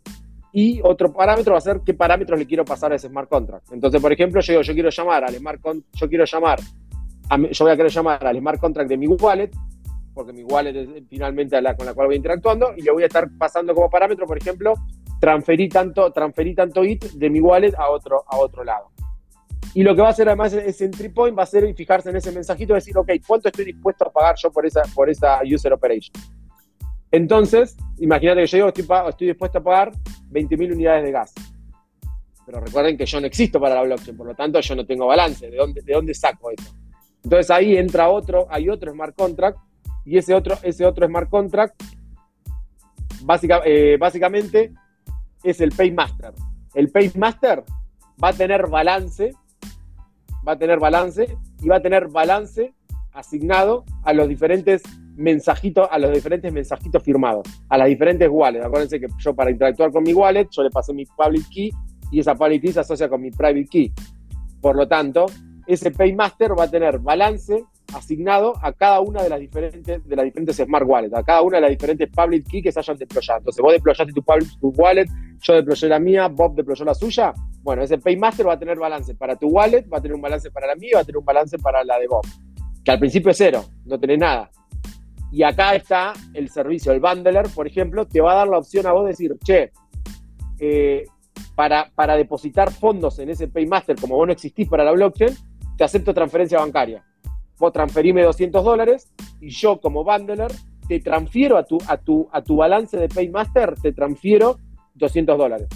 [0.53, 3.73] y otro parámetro va a ser qué parámetros le quiero pasar a ese smart contract.
[3.73, 5.61] Entonces, por ejemplo, yo digo, yo quiero llamar al smart
[5.93, 6.59] yo quiero llamar,
[7.51, 9.51] yo voy a querer llamar al smart contract de mi wallet,
[10.15, 13.07] porque mi wallet es finalmente la con la cual voy interactuando, y le voy a
[13.07, 14.75] estar pasando como parámetro, por ejemplo,
[15.21, 18.91] transferir tanto, transferir tanto IT de mi wallet a otro, a otro lado.
[19.75, 22.17] Y lo que va a hacer además ese entry point va a ser fijarse en
[22.17, 25.41] ese mensajito y decir, ok, ¿cuánto estoy dispuesto a pagar yo por esa, por esa
[25.45, 26.15] user operation?
[27.11, 29.93] Entonces, imagínate que yo digo, estoy dispuesto a pagar
[30.31, 31.35] 20.000 unidades de gas.
[32.45, 35.07] Pero recuerden que yo no existo para la blockchain, por lo tanto yo no tengo
[35.07, 35.51] balance.
[35.51, 36.75] ¿De dónde, de dónde saco eso?
[37.25, 39.59] Entonces ahí entra otro, hay otro smart contract
[40.05, 41.83] y ese otro, ese otro smart contract
[43.65, 44.73] eh, básicamente
[45.43, 46.33] es el Paymaster.
[46.75, 47.65] El Paymaster
[48.23, 49.33] va a tener balance,
[50.47, 52.73] va a tener balance y va a tener balance
[53.13, 54.83] asignado a los diferentes
[55.17, 58.65] mensajitos, a los diferentes mensajitos firmados, a las diferentes wallets.
[58.65, 61.71] Acuérdense que yo para interactuar con mi wallet, yo le pasé mi public key
[62.11, 63.93] y esa public key se asocia con mi private key.
[64.61, 65.27] Por lo tanto,
[65.67, 67.65] ese Paymaster va a tener balance
[67.95, 71.57] asignado a cada una de las diferentes, de las diferentes smart wallets, a cada una
[71.57, 73.39] de las diferentes public key que se hayan deployado.
[73.39, 75.07] Entonces, vos deployaste tu, public, tu wallet,
[75.41, 77.33] yo deployé la mía, Bob deployó la suya.
[77.63, 80.51] Bueno, ese Paymaster va a tener balance para tu wallet, va a tener un balance
[80.51, 82.25] para la mía, va a tener un balance para la de Bob.
[82.85, 84.51] Que al principio es cero, no tenés nada.
[85.37, 88.87] Y acá está el servicio, el bundler, por ejemplo, te va a dar la opción
[88.87, 89.71] a vos de decir, che,
[90.59, 91.05] eh,
[91.55, 95.37] para, para depositar fondos en ese Paymaster, como vos no existís para la blockchain,
[95.77, 97.05] te acepto transferencia bancaria.
[97.59, 100.51] Vos transferime 200 dólares y yo como bundler
[100.89, 104.59] te transfiero a tu, a tu, a tu balance de Paymaster, te transfiero
[104.95, 105.69] 200 dólares.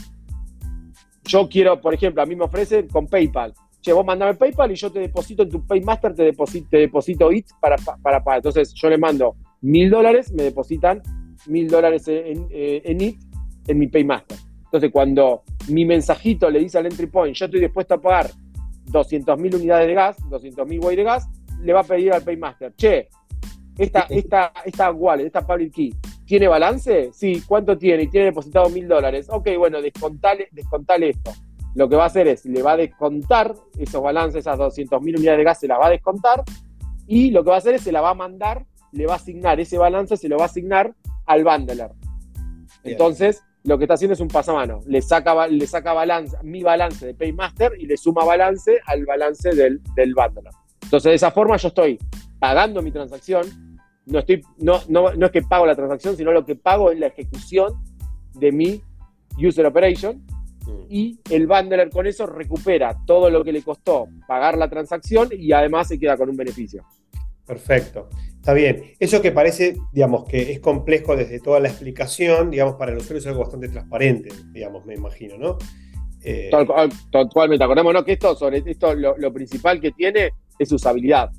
[1.25, 3.53] Yo quiero, por ejemplo, a mí me ofrecen con PayPal.
[3.83, 7.31] Che, vos mandame PayPal y yo te deposito en tu Paymaster, te deposito, te deposito
[7.31, 8.39] IT para, para pagar.
[8.39, 11.03] Entonces yo le mando mil dólares, me depositan
[11.47, 13.21] mil dólares en, eh, en IT
[13.67, 14.39] en mi Paymaster.
[14.65, 18.31] Entonces cuando mi mensajito le dice al entry point, yo estoy dispuesto a pagar
[18.87, 21.29] 200.000 unidades de gas, 200.000 way de gas,
[21.63, 23.09] le va a pedir al Paymaster, che,
[23.79, 25.95] esta, esta, esta wallet, esta public key,
[26.27, 27.11] ¿tiene balance?
[27.13, 28.05] Sí, ¿cuánto tiene?
[28.05, 29.29] Y tiene depositado mil dólares.
[29.31, 31.33] Ok, bueno, descontale, descontale esto.
[31.75, 35.39] Lo que va a hacer es, le va a descontar esos balances, esas 200.000 unidades
[35.39, 36.43] de gas, se las va a descontar
[37.07, 39.17] y lo que va a hacer es, se la va a mandar, le va a
[39.17, 40.95] asignar ese balance, se lo va a asignar
[41.27, 41.91] al bundler.
[42.83, 44.81] Entonces, lo que está haciendo es un pasamano.
[44.87, 49.55] Le saca, le saca balance, mi balance de Paymaster y le suma balance al balance
[49.55, 50.53] del, del bundler.
[50.83, 51.99] Entonces, de esa forma yo estoy
[52.39, 53.47] pagando mi transacción.
[54.07, 56.99] No, estoy, no, no, no es que pago la transacción, sino lo que pago es
[56.99, 57.75] la ejecución
[58.35, 58.83] de mi
[59.39, 60.25] user operation.
[60.67, 60.85] Mm.
[60.89, 65.53] Y el bundler con eso recupera todo lo que le costó pagar la transacción y
[65.53, 66.85] además se queda con un beneficio.
[67.47, 68.09] Perfecto.
[68.41, 68.95] Está bien.
[68.99, 73.19] Eso que parece, digamos, que es complejo desde toda la explicación, digamos, para el usuario
[73.19, 75.59] es algo bastante transparente, digamos, me imagino, ¿no?
[76.23, 76.51] Eh...
[77.11, 77.63] Totalmente.
[77.63, 81.31] Acordémonos que esto, sobre esto, lo, lo, principal que tiene es usabilidad.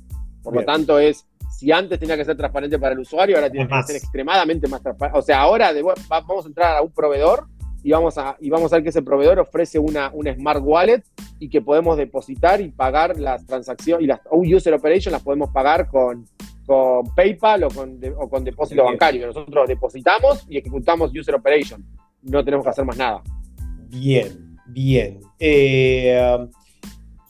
[0.44, 3.66] Por lo tanto, es, si antes tenía que ser transparente para el usuario, ahora tiene
[3.66, 5.18] que ser extremadamente más transparente.
[5.18, 5.72] O sea, ahora
[6.08, 7.48] vamos a entrar a un proveedor
[7.82, 11.02] y vamos a, y vamos a ver que ese proveedor ofrece una, una smart wallet
[11.40, 15.88] y que podemos depositar y pagar las transacciones y las user operation las podemos pagar
[15.88, 16.26] con,
[16.66, 19.26] con PayPal o con, o con depósito bancario.
[19.26, 21.84] Nosotros depositamos y ejecutamos user operation.
[22.22, 23.22] No tenemos que hacer más nada.
[23.88, 25.20] Bien, bien.
[25.38, 26.38] Eh,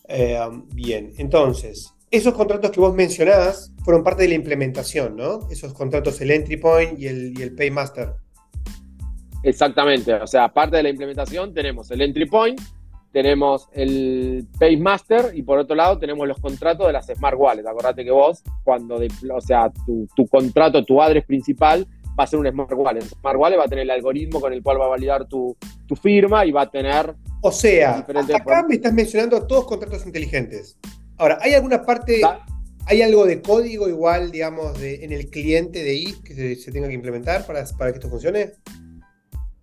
[0.08, 0.38] eh,
[0.74, 5.48] bien, entonces, esos contratos que vos mencionás fueron parte de la implementación, ¿no?
[5.50, 8.12] Esos contratos, el entry point y el, y el paymaster.
[9.42, 12.60] Exactamente, o sea, parte de la implementación tenemos el entry point,
[13.12, 17.68] tenemos el paymaster y por otro lado tenemos los contratos de las smart wallets.
[17.68, 21.86] Acordate que vos, cuando, o sea, tu, tu contrato, tu address principal
[22.18, 23.02] va a ser un smart wallet.
[23.02, 25.56] Smart wallet va a tener el algoritmo con el cual va a validar tu,
[25.86, 27.14] tu firma y va a tener...
[27.42, 30.78] O sea, acá me estás mencionando todos contratos inteligentes.
[31.18, 32.20] Ahora, ¿hay alguna parte,
[32.86, 36.88] hay algo de código igual, digamos, de, en el cliente de IT que se, tenga
[36.88, 38.52] que implementar para, para, que esto funcione?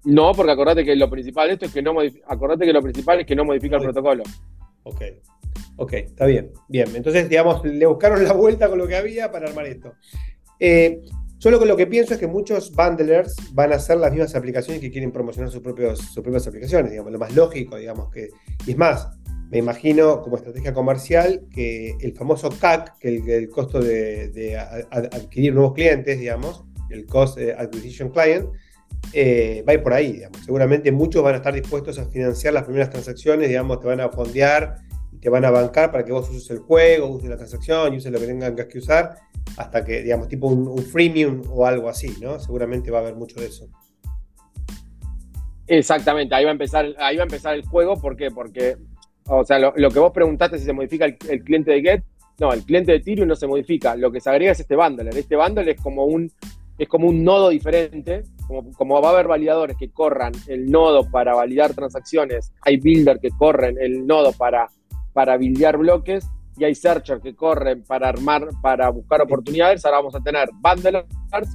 [0.05, 1.95] No, porque acordate que lo principal de esto es que no
[2.27, 4.23] acordate que lo principal es que no modifica el protocolo.
[4.83, 5.01] Ok.
[5.75, 6.51] Ok, está bien.
[6.67, 6.87] Bien.
[6.95, 9.93] Entonces, digamos, le buscaron la vuelta con lo que había para armar esto.
[10.59, 11.01] Eh,
[11.37, 14.81] yo lo, lo que pienso es que muchos bundlers van a hacer las mismas aplicaciones
[14.81, 18.29] que quieren promocionar sus, propios, sus propias aplicaciones, digamos, lo más lógico, digamos, que.
[18.67, 19.07] Y es más,
[19.49, 24.57] me imagino como estrategia comercial que el famoso CAC, que el, el costo de, de,
[24.57, 28.49] adquirir nuevos clientes, digamos, el Cost Acquisition Client,
[29.13, 30.39] eh, va a ir por ahí, digamos.
[30.43, 34.09] Seguramente muchos van a estar dispuestos a financiar las primeras transacciones, digamos, te van a
[34.09, 34.77] fondear
[35.21, 38.19] te van a bancar para que vos uses el juego, uses la transacción uses lo
[38.19, 39.15] que tengan que usar,
[39.57, 42.39] hasta que, digamos, tipo un, un freemium o algo así, ¿no?
[42.39, 43.67] Seguramente va a haber mucho de eso.
[45.67, 48.31] Exactamente, ahí va a empezar, ahí va a empezar el juego, ¿por qué?
[48.31, 48.77] Porque
[49.31, 52.03] o sea, lo, que vos preguntaste si se modifica el, el, cliente de Get,
[52.39, 53.95] no, el cliente de Ethereum no se modifica.
[53.95, 55.15] Lo que se agrega es este bundler.
[55.15, 56.31] Este bundler es como un,
[56.79, 58.23] es como un nodo diferente.
[58.49, 63.19] Como, como va a haber validadores que corran el nodo para validar transacciones, hay builder
[63.19, 64.67] que corren el nodo para,
[65.13, 66.27] para buildear bloques
[66.57, 69.85] y hay searcher que corren para armar, para buscar oportunidades.
[69.85, 71.05] Ahora vamos a tener bundlers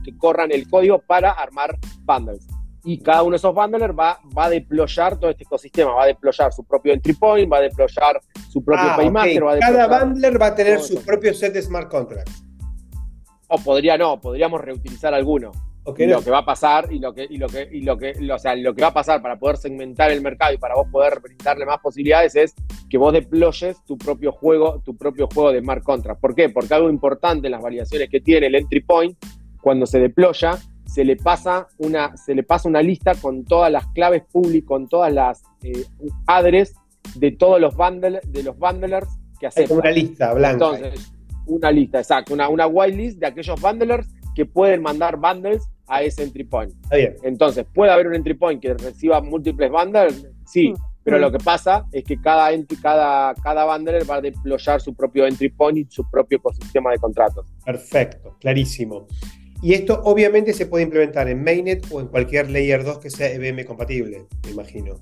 [0.03, 2.47] que corran el código para armar bundles
[2.85, 6.07] y cada uno de esos bundlers va, va a deployar todo este ecosistema, va a
[6.07, 8.21] deployar su propio entry point, va a deployar
[8.51, 9.43] su propio ah, paymaster.
[9.43, 9.61] Okay.
[9.61, 12.45] cada bundler va a tener su propio set de smart contracts.
[13.49, 15.53] O podría no, podríamos reutilizar alguno.
[15.87, 16.25] Okay, lo no.
[16.25, 18.57] que va a pasar y lo que y lo que y lo que o sea,
[18.57, 21.67] lo que va a pasar para poder segmentar el mercado y para vos poder brindarle
[21.67, 22.55] más posibilidades es
[22.89, 26.23] que vos deployes tu propio juego, tu propio juego de smart contracts.
[26.23, 26.49] ¿Por qué?
[26.49, 29.15] Porque algo importante en las variaciones que tiene el entry point
[29.61, 33.87] cuando se deploya se le pasa una, se le pasa una lista con todas las
[33.89, 35.85] claves públicas, con todas las eh,
[36.27, 36.75] adres
[37.17, 39.09] de todos los bundles, de los bundlers
[39.41, 39.67] que hacen.
[39.71, 40.53] Una lista blanca.
[40.53, 41.13] Entonces,
[41.47, 46.23] una lista, exacto, una, una whitelist de aquellos bundlers que pueden mandar bundles a ese
[46.23, 46.73] entry point.
[46.83, 47.17] Está bien.
[47.23, 50.27] Entonces, ¿puede haber un entry point que reciba múltiples bundles?
[50.47, 50.77] Sí, mm.
[51.03, 51.21] pero mm.
[51.21, 55.27] lo que pasa es que cada, entry, cada, cada bundler va a deployar su propio
[55.27, 57.47] entry point y su propio ecosistema de contratos.
[57.65, 59.07] Perfecto, clarísimo.
[59.63, 63.31] Y esto obviamente se puede implementar en Mainnet o en cualquier Layer 2 que sea
[63.31, 65.01] EVM compatible, me imagino.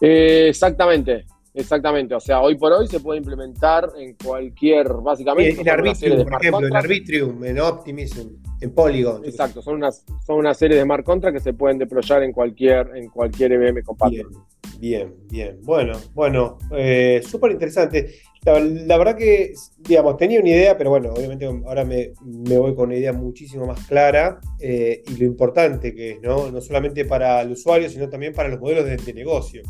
[0.00, 1.26] Eh, exactamente.
[1.54, 5.60] Exactamente, o sea, hoy por hoy se puede implementar en cualquier, básicamente.
[5.60, 8.28] En, Arbitrium, por ejemplo, en Arbitrium, en Optimism,
[8.60, 9.24] en Polygon.
[9.24, 12.96] Exacto, son unas, son una serie de smart contracts que se pueden deployar en cualquier,
[12.96, 14.36] en cualquier EVM compatible.
[14.78, 18.14] Bien, bien, Bueno, bueno, eh, súper interesante.
[18.44, 22.96] La, verdad que, digamos, tenía una idea, pero bueno, obviamente ahora me, voy con una
[22.96, 26.50] idea muchísimo más clara eh, y lo importante que es, ¿no?
[26.50, 29.62] No solamente para el usuario, sino también para los modelos de, negocio.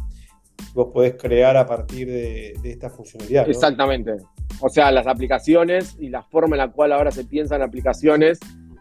[0.74, 3.48] Vos podés crear a partir de, esta funcionalidad.
[3.48, 4.12] Exactamente.
[4.60, 8.38] O sea, las aplicaciones y la forma en la cual ahora se piensan aplicaciones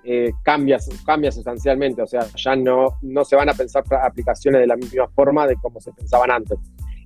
[0.10, 2.02] eh, cambia, cambia sustancialmente.
[2.02, 5.56] O sea, ya no, no se van a pensar aplicaciones de la misma forma de
[5.58, 6.58] como se pensaban antes.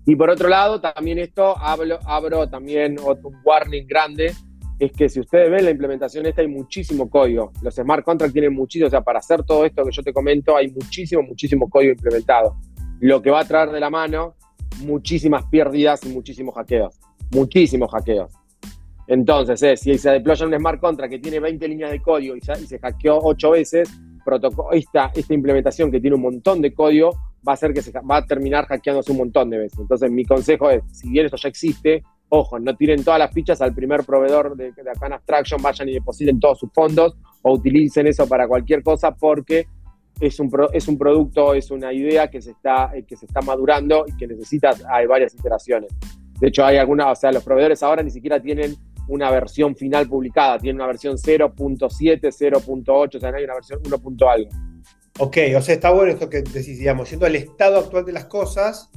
[0.05, 4.33] Y por otro lado, también esto abro, abro también otro warning grande,
[4.77, 7.51] es que si ustedes ven la implementación esta hay muchísimo código.
[7.63, 10.55] Los smart contracts tienen muchísimo, o sea, para hacer todo esto que yo te comento
[10.55, 12.55] hay muchísimo, muchísimo código implementado.
[12.99, 14.35] Lo que va a traer de la mano
[14.83, 16.99] muchísimas pérdidas y muchísimos hackeos.
[17.31, 18.40] Muchísimos hackeos.
[19.12, 22.39] Entonces, eh, si se deploya un smart contract que tiene 20 líneas de código y,
[22.39, 23.91] se hackeó 8 veces,
[24.72, 27.09] esta, esta implementación que tiene un montón de código
[27.45, 29.80] va a hacer que se va a terminar hackeándose un montón de veces.
[29.80, 33.62] Entonces, mi consejo es, si bien esto ya existe, ojo, no tiren todas las fichas
[33.62, 38.07] al primer proveedor de, de acá Abstraction, vayan y depositen todos sus fondos o utilicen
[38.07, 39.68] eso para cualquier cosa porque
[40.22, 44.05] es un, es un producto, es una idea que se, está, que se está madurando
[44.07, 45.91] y que necesita hay varias iteraciones.
[46.39, 48.76] De hecho, hay algunas, o sea, los proveedores ahora ni siquiera tienen
[49.07, 53.79] una versión final publicada, tiene una versión 0.7, 0.8, o sea, no hay una versión
[53.85, 54.29] 1.
[54.29, 54.49] algo.
[55.19, 58.25] Ok, o sea, está bueno esto que decís, digamos, siendo el estado actual de las
[58.25, 58.89] cosas,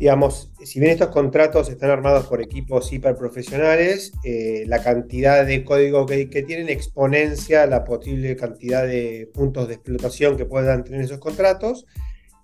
[0.00, 6.06] digamos, si bien estos contratos están armados por equipos hiperprofesionales, eh, la cantidad de código
[6.06, 11.86] que, tienen exponencia la posible cantidad de puntos de explotación que puedan tener esos contratos.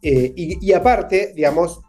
[0.03, 1.81] Eh, y, aparte, digamos,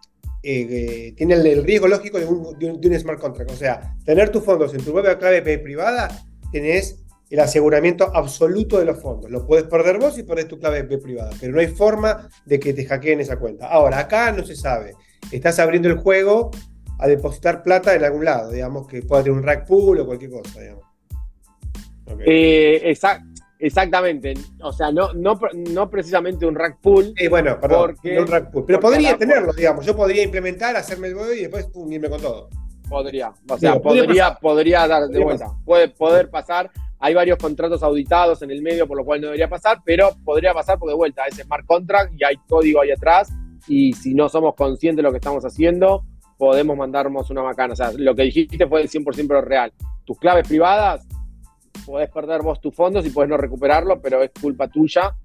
[0.49, 3.51] eh, tiene el, riesgo lógico de un, smart contract.
[3.51, 6.07] O sea, tener tus fondos en tu web clave privada,
[6.53, 9.29] tenés el aseguramiento absoluto de los fondos.
[9.29, 12.73] Lo puedes perder vos y perdés tu clave privada, pero no hay forma de que
[12.73, 13.67] te hackeen esa cuenta.
[13.67, 14.93] Ahora, acá no se sabe.
[15.33, 16.51] Estás abriendo el juego
[16.99, 20.31] a depositar plata en algún lado, digamos, que pueda tener un rack pool o cualquier
[20.31, 20.83] cosa, digamos.
[22.25, 22.95] Eh.
[23.59, 27.13] Exactamente, o sea, no, no, no precisamente un rack pool.
[27.17, 28.65] Sí, bueno, perdón, porque, un rack pool.
[28.67, 29.85] Pero podría tenerlo, digamos.
[29.85, 32.49] Yo podría implementar, hacerme el huevo y después pum, irme con todo.
[32.87, 35.47] Podría, o sea, podría, podría, dar de vuelta.
[35.65, 36.71] Puede poder pasar.
[36.99, 40.53] Hay varios contratos auditados en el medio, por lo cual no debería pasar, pero podría
[40.53, 43.31] pasar porque de vuelta es smart contract y hay código ahí atrás.
[43.67, 46.05] Y si no somos conscientes de lo que estamos haciendo,
[46.37, 47.73] podemos mandarnos una macana.
[47.73, 49.73] O sea, lo que dijiste fue el 100% real.
[50.05, 51.06] Tus claves privadas
[51.85, 55.15] podés perder vos tus fondos y podés no recuperarlo, pero es culpa tuya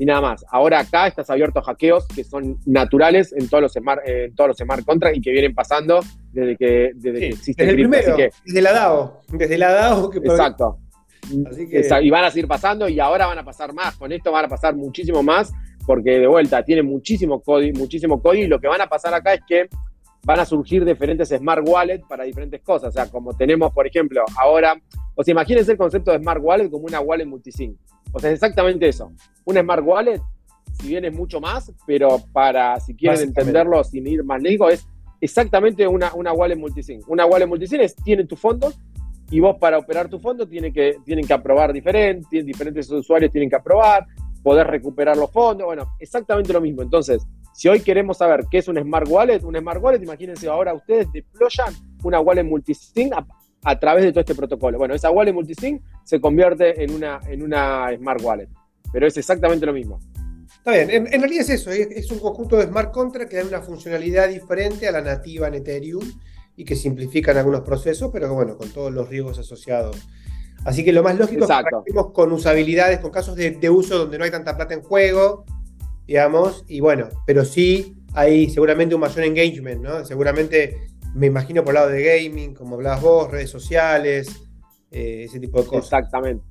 [0.00, 0.46] y nada más.
[0.50, 4.48] Ahora acá estás abierto a hackeos que son naturales en todos los smart, en todos
[4.48, 6.00] los smart contracts y que vienen pasando
[6.32, 10.78] desde que, desde existe desde el primero, desde la DAO, desde la DAO que Exacto.
[11.30, 13.94] Y van a seguir pasando y ahora van a pasar más.
[13.96, 15.52] Con esto van a pasar muchísimo más
[15.86, 19.34] porque de vuelta tiene muchísimo código, muchísimo código y lo que van a pasar acá
[19.34, 19.68] es que
[20.24, 22.88] van a surgir diferentes smart wallets para diferentes cosas.
[22.88, 24.80] O sea, como tenemos, por ejemplo, ahora
[25.20, 27.76] o sea, imagínense el concepto de Smart Wallet como una wallet multisync.
[28.10, 29.12] O sea, es exactamente eso.
[29.44, 30.18] Un Smart Wallet,
[30.80, 34.86] si bien es mucho más, pero para, si quieren entenderlo sin ir más lejos, es
[35.20, 37.06] exactamente una, una wallet multisync.
[37.06, 38.80] Una wallet multisync es, tiene tus fondos
[39.30, 43.50] y vos para operar tu fondo tienen que, tienen que aprobar diferentes, diferentes usuarios tienen
[43.50, 44.06] que aprobar,
[44.42, 46.80] poder recuperar los fondos, bueno, exactamente lo mismo.
[46.80, 50.72] Entonces, si hoy queremos saber qué es un Smart Wallet, un Smart Wallet, imagínense ahora
[50.72, 53.12] ustedes deployan una wallet multisync
[53.64, 54.78] a través de todo este protocolo.
[54.78, 58.48] Bueno, esa wallet multisync se convierte en una, en una smart wallet,
[58.92, 60.00] pero es exactamente lo mismo.
[60.56, 63.62] Está bien, en, realidad es eso, es, un conjunto de smart contracts que dan una
[63.62, 66.04] funcionalidad diferente a la nativa en Ethereum
[66.56, 69.96] y que simplifican algunos procesos, pero bueno, con todos los riesgos asociados.
[70.64, 71.50] Así que lo más lógico es
[71.86, 75.46] que con usabilidades, con casos de, de, uso donde no hay tanta plata en juego,
[76.06, 80.04] digamos, y bueno, pero sí hay seguramente un mayor engagement, ¿no?
[80.04, 84.48] Seguramente me imagino por el lado de gaming, como hablabas vos, redes sociales,
[84.90, 85.84] eh, ese tipo de cosas.
[85.84, 86.44] Exactamente.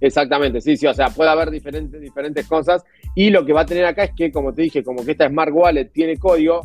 [0.00, 2.84] Exactamente, sí, sí, o sea, puede haber diferentes, diferentes cosas
[3.14, 5.28] y lo que va a tener acá es que, como te dije, como que esta
[5.28, 6.62] Smart Wallet tiene código,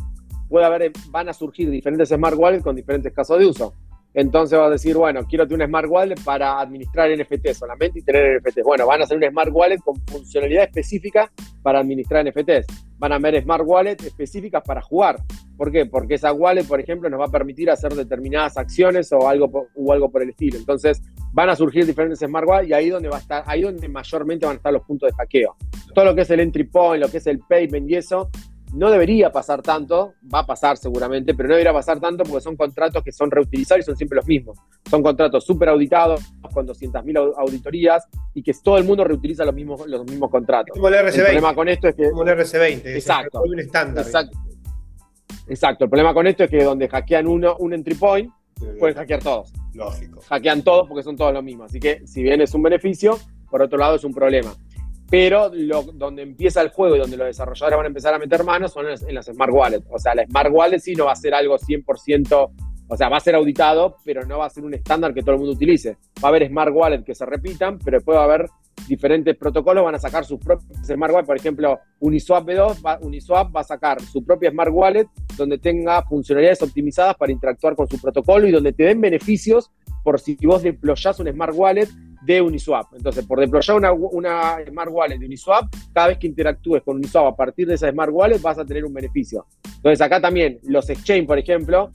[0.48, 3.74] puede haber, van a surgir diferentes Smart Wallet con diferentes casos de uso.
[4.14, 8.02] Entonces va a decir, bueno, quiero tener un Smart Wallet para administrar NFT solamente y
[8.02, 8.62] tener NFTs.
[8.62, 11.30] Bueno, van a hacer un Smart Wallet con funcionalidad específica
[11.62, 12.66] para administrar NFTs.
[13.04, 15.22] Van a ver Smart Wallet específicas para jugar.
[15.58, 15.84] ¿Por qué?
[15.84, 19.92] Porque esa wallet, por ejemplo, nos va a permitir hacer determinadas acciones o algo, o
[19.92, 20.56] algo por el estilo.
[20.56, 21.02] Entonces,
[21.34, 24.46] van a surgir diferentes Smart Wallet y ahí donde va a estar, ahí donde mayormente
[24.46, 25.54] van a estar los puntos de hackeo.
[25.94, 28.30] Todo lo que es el entry point, lo que es el payment y eso,
[28.74, 32.56] no debería pasar tanto, va a pasar seguramente, pero no debería pasar tanto porque son
[32.56, 34.58] contratos que son reutilizables y son siempre los mismos.
[34.90, 36.20] Son contratos súper auditados
[36.52, 38.04] con 200.000 auditorías
[38.34, 40.74] y que todo el mundo reutiliza los mismos, los mismos contratos.
[40.74, 41.18] Como el RC20.
[41.18, 42.10] El problema con esto es que...
[42.10, 42.82] Como el RC20.
[42.86, 43.42] Exacto.
[43.42, 44.04] un estándar.
[44.04, 44.38] Exacto.
[45.46, 45.84] Exacto.
[45.84, 48.32] El problema con esto es que donde hackean uno, un entry point,
[48.80, 49.52] pueden hackear todos.
[49.72, 50.20] Lógico.
[50.28, 51.66] Hackean todos porque son todos los mismos.
[51.66, 53.18] Así que si bien es un beneficio,
[53.50, 54.52] por otro lado es un problema
[55.10, 58.72] pero donde empieza el juego y donde los desarrolladores van a empezar a meter manos
[58.72, 59.86] son en las, Smart Wallets.
[59.90, 62.50] O sea, la Smart Wallet sí no va a ser algo 100%,
[62.88, 65.32] o sea, va a ser auditado, pero no va a ser un estándar que todo
[65.32, 65.96] el mundo utilice.
[66.22, 68.46] Va a haber Smart Wallet que se repitan, pero después va a haber
[68.88, 71.26] diferentes protocolos, van a sacar sus propios Smart Wallet.
[71.26, 76.02] Por ejemplo, Uniswap B2, va, Uniswap va a sacar su propia Smart Wallet donde tenga
[76.02, 79.70] funcionalidades optimizadas para interactuar con su protocolo y donde te den beneficios
[80.02, 81.88] por si vos deployás un Smart Wallet
[82.24, 82.94] de Uniswap.
[82.94, 87.36] Entonces, por deployar una, Smart Wallet de Uniswap, cada vez que interactúes con Uniswap a
[87.36, 89.46] partir de esa Smart Wallet vas a tener un beneficio.
[89.76, 91.90] Entonces, acá también los exchange, por ejemplo,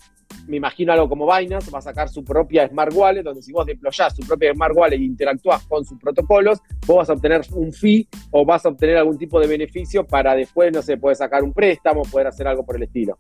[0.48, 3.66] me imagino algo como Binance, va a sacar su propia Smart Wallet, donde si vos
[3.66, 7.72] deployás su propia Smart Wallet e interactúas con sus protocolos, vos vas a obtener un
[7.72, 11.44] fee o vas a obtener algún tipo de beneficio para después, no sé, poder sacar
[11.44, 13.18] un préstamo, poder hacer algo por el estilo.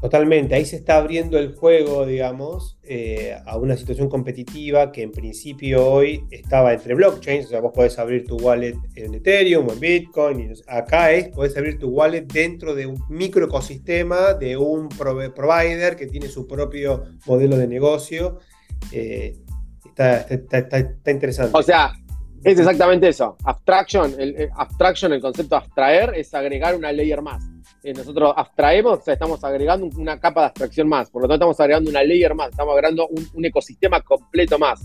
[0.00, 5.12] Totalmente, ahí se está abriendo el juego, digamos, eh, a una situación competitiva que en
[5.12, 9.72] principio hoy estaba entre blockchains, o sea, vos podés abrir tu wallet en Ethereum o
[9.74, 14.88] en Bitcoin, y acá es, podés abrir tu wallet dentro de un microecosistema de un
[14.88, 18.38] provider que tiene su propio modelo de negocio.
[18.92, 19.36] Eh,
[19.84, 21.50] está, interesante.
[21.52, 21.92] O sea,
[22.42, 23.36] es exactamente eso.
[23.44, 27.44] Abstraction, el, abstraction, el concepto de abstraer es agregar una layer más.
[27.82, 31.44] Eh, nosotros abstraemos, o sea, estamos agregando una capa de abstracción más, por lo tanto
[31.44, 34.82] estamos agregando una layer más, estamos agregando un, ecosistema completo más.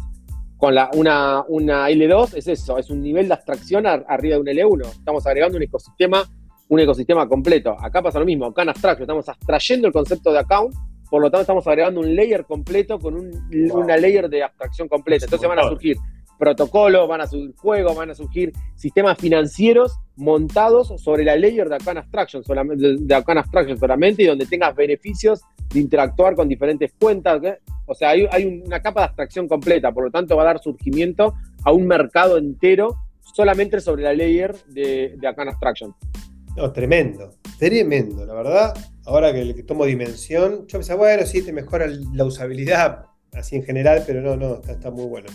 [0.57, 4.47] Con la, una, una, L2 es eso, es un nivel de abstracción arriba de un
[4.47, 6.23] L1, estamos agregando un ecosistema,
[6.69, 7.75] un ecosistema completo.
[7.77, 10.73] Acá pasa lo mismo, acá en abstracto estamos abstrayendo el concepto de account,
[11.09, 15.25] por lo tanto estamos agregando un layer completo con una layer de abstracción completa.
[15.25, 15.97] Entonces van a surgir
[16.37, 21.75] protocolos, van a surgir juegos, van a surgir sistemas financieros montados sobre la layer de
[21.75, 25.41] Arcana Abstraction, solamente, de Abstraction solamente y donde tengas beneficios
[25.73, 27.41] de interactuar con diferentes cuentas.
[27.85, 31.33] O sea, hay, una capa de abstracción completa, por lo tanto va a dar surgimiento
[31.63, 32.95] a un mercado entero
[33.33, 35.93] solamente sobre la layer de, de Arcana Abstraction.
[36.55, 38.73] No, tremendo, tremendo, la verdad.
[39.05, 44.03] Ahora que tomo dimensión, yo pensaba, bueno, sí, te mejora la usabilidad así en general,
[44.05, 45.27] pero no, no, está muy bueno.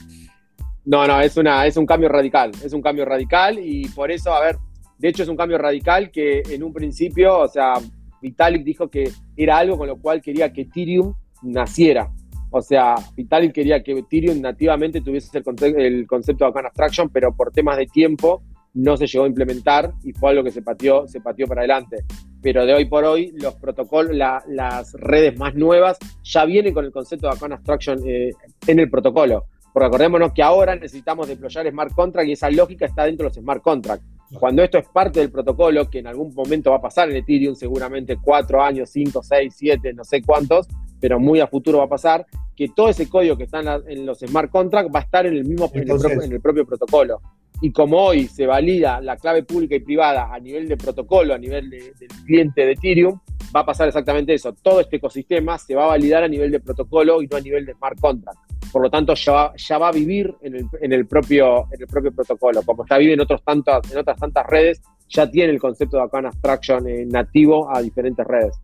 [0.84, 4.32] No, no, es, una, es un cambio radical, es un cambio radical y por eso,
[4.32, 4.56] a ver,
[4.98, 7.74] de hecho es un cambio radical que en un principio, o sea,
[8.20, 12.10] Vitalik dijo que era algo con lo cual quería que Ethereum naciera.
[12.50, 17.52] O sea, Vitalik quería que Ethereum nativamente tuviese el, concepto de Arcana Abstraction, pero por
[17.52, 18.42] temas de tiempo
[18.74, 22.04] no se llegó a implementar y fue algo que se pateó, se pateó para adelante.
[22.42, 26.92] Pero de hoy por hoy, los protocolos, las redes más nuevas ya vienen con el
[26.92, 28.30] concepto de Arcana Abstraction eh,
[28.66, 29.46] en el protocolo.
[29.72, 33.42] Porque acordémonos que ahora necesitamos deployar smart contract y esa lógica está dentro de los
[33.42, 34.06] smart contracts.
[34.38, 37.54] Cuando esto es parte del protocolo, que en algún momento va a pasar en Ethereum,
[37.54, 40.68] seguramente cuatro años, cinco, seis, siete, no sé cuántos,
[41.00, 44.18] pero muy a futuro va a pasar, que todo ese código que está en, los
[44.20, 47.20] smart contracts va a estar en el mismo en el, propio, protocolo.
[47.60, 51.38] Y como hoy se valida la clave pública y privada a nivel de protocolo, a
[51.38, 51.92] nivel del
[52.24, 53.18] cliente de Ethereum,
[53.54, 54.52] va a pasar exactamente eso.
[54.52, 57.66] Todo este ecosistema se va a validar a nivel de protocolo y no a nivel
[57.66, 60.92] de smart contract por lo tanto ya va, ya va a vivir en el, en
[60.92, 62.62] el, propio, en el propio protocolo.
[62.62, 66.04] Como ya vive en, otros tantos, en otras tantas redes, ya tiene el concepto de
[66.04, 68.56] Arcana Abstraction eh, nativo a diferentes redes.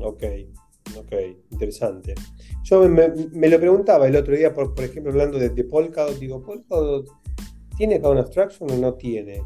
[0.00, 0.22] Ok,
[0.96, 1.12] ok,
[1.50, 2.14] interesante.
[2.62, 6.42] Yo me, lo preguntaba el otro día, por, por ejemplo, hablando de, de Polkadot, digo,
[6.42, 7.06] ¿Polkadot
[7.76, 9.42] tiene Arcana Abstraction o no tiene?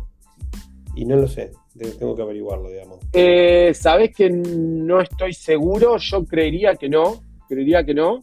[0.96, 1.50] Y no lo sé,
[1.98, 3.00] tengo que averiguarlo, digamos.
[3.12, 8.20] Eh, Sabes que no estoy seguro, yo creería que no, creería que no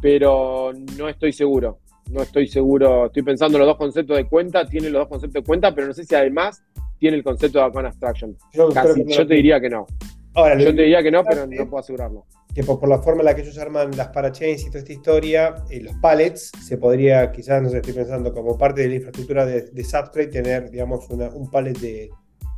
[0.00, 1.78] pero no estoy seguro.
[2.10, 3.06] No estoy seguro.
[3.06, 5.92] Estoy pensando los dos conceptos de cuenta, tiene los dos conceptos de cuenta, pero no
[5.92, 6.62] sé si además
[6.98, 8.36] tiene el concepto de Arcana Abstraction.
[8.52, 8.70] Yo,
[9.06, 9.86] yo te diría que no.
[10.34, 12.26] Ahora, yo te diría que no, pero no puedo asegurarlo.
[12.54, 15.54] Que por, la forma en la que ellos arman las parachains y toda esta historia,
[15.70, 19.44] eh, los pallets, se podría, quizás, no sé, estoy pensando, como parte de la infraestructura
[19.44, 22.10] de, de Substrate, tener, digamos, un pallet de,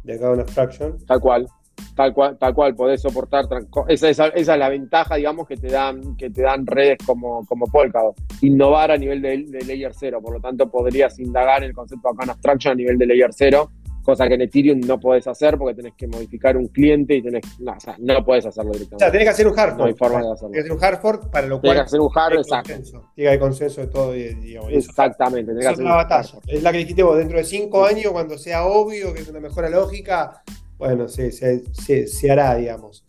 [0.04, 0.98] de Abstraction.
[1.06, 1.48] Tal cual
[1.94, 3.46] tal cual, tal cual podés soportar.
[3.88, 7.44] Esa, esa, esa, es la ventaja, digamos, que te dan, que te dan redes como,
[7.46, 8.16] como Polkadot.
[8.42, 10.20] Innovar a nivel de, layer 0.
[10.22, 13.70] Por lo tanto, podrías indagar el concepto acá en abstraction a nivel de layer 0,
[14.04, 17.42] cosa que en Ethereum no podés hacer porque tenés que modificar un cliente y tenés.
[17.58, 18.96] No, o sea, no podés hacerlo directamente.
[18.96, 20.52] O sea, tenés que hacer un hard No hay forma de hacerlo.
[20.52, 21.72] Tienes que hacer un hard fork para lo cual.
[21.72, 22.72] Tienes que hacer un hard, exacto.
[22.72, 23.12] Consenso.
[23.14, 24.12] Que haber consenso de todo.
[24.12, 25.52] Digamos, Exactamente.
[25.58, 26.38] es una batalla.
[26.46, 29.40] Es la que dijiste vos, dentro de cinco años, cuando sea obvio que es una
[29.40, 30.42] mejora lógica
[30.78, 33.04] bueno, se, se, hará, digamos.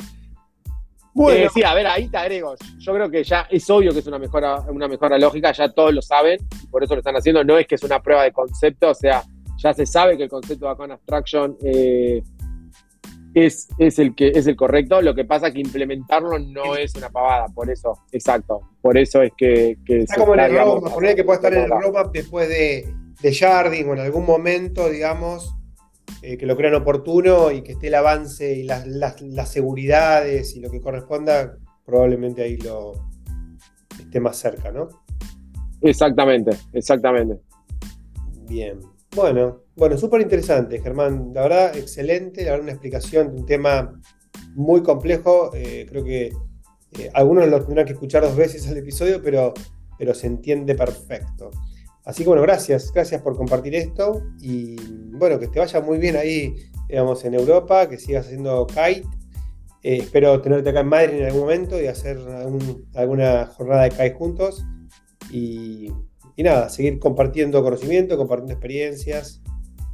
[1.13, 1.45] Bueno.
[1.45, 2.55] Eh, sí, a ver, ahí te agrego.
[2.79, 5.93] Yo creo que ya es obvio que es una mejora, una mejora lógica, ya todos
[5.93, 6.39] lo saben,
[6.71, 7.43] por eso lo están haciendo.
[7.43, 9.23] No es que es una prueba de concepto, o sea,
[9.57, 12.23] ya se sabe que el concepto de Account Abstraction eh,
[13.35, 15.01] es, es, el que es el correcto.
[15.01, 18.61] Lo que pasa es que implementarlo no es una pavada, por eso, exacto.
[18.81, 19.77] Por eso es que.
[19.85, 22.91] está como en el roadmap, poner que puede estar en el roadmap después de,
[23.21, 25.53] de Jardín o en algún momento, digamos,
[26.21, 30.59] eh, que lo crean oportuno y que esté el avance y las, las, seguridades y
[30.59, 32.93] lo que corresponda, probablemente ahí lo
[33.99, 34.89] esté más cerca, ¿no?
[35.81, 37.39] Exactamente, exactamente.
[38.47, 38.79] Bien.
[39.15, 41.31] Bueno, bueno, súper interesante, Germán.
[41.33, 42.43] La verdad, excelente.
[42.43, 43.99] La verdad, una explicación de un tema
[44.55, 45.51] muy complejo.
[45.53, 46.33] Eh, creo que
[46.97, 49.53] eh, algunos lo tendrán que escuchar dos veces al episodio, pero,
[49.97, 51.49] pero se entiende perfecto.
[52.09, 54.75] Así que bueno, gracias, gracias por compartir esto y
[55.11, 56.55] bueno, que te vaya muy bien ahí,
[56.87, 59.03] digamos, en Europa, que sigas haciendo kite.
[59.83, 62.17] Eh, espero tenerte acá en Madrid en algún momento y hacer
[62.95, 64.65] alguna jornada de kite juntos.
[65.31, 65.91] Y
[66.39, 69.41] y nada, seguir compartiendo conocimiento, compartiendo experiencias.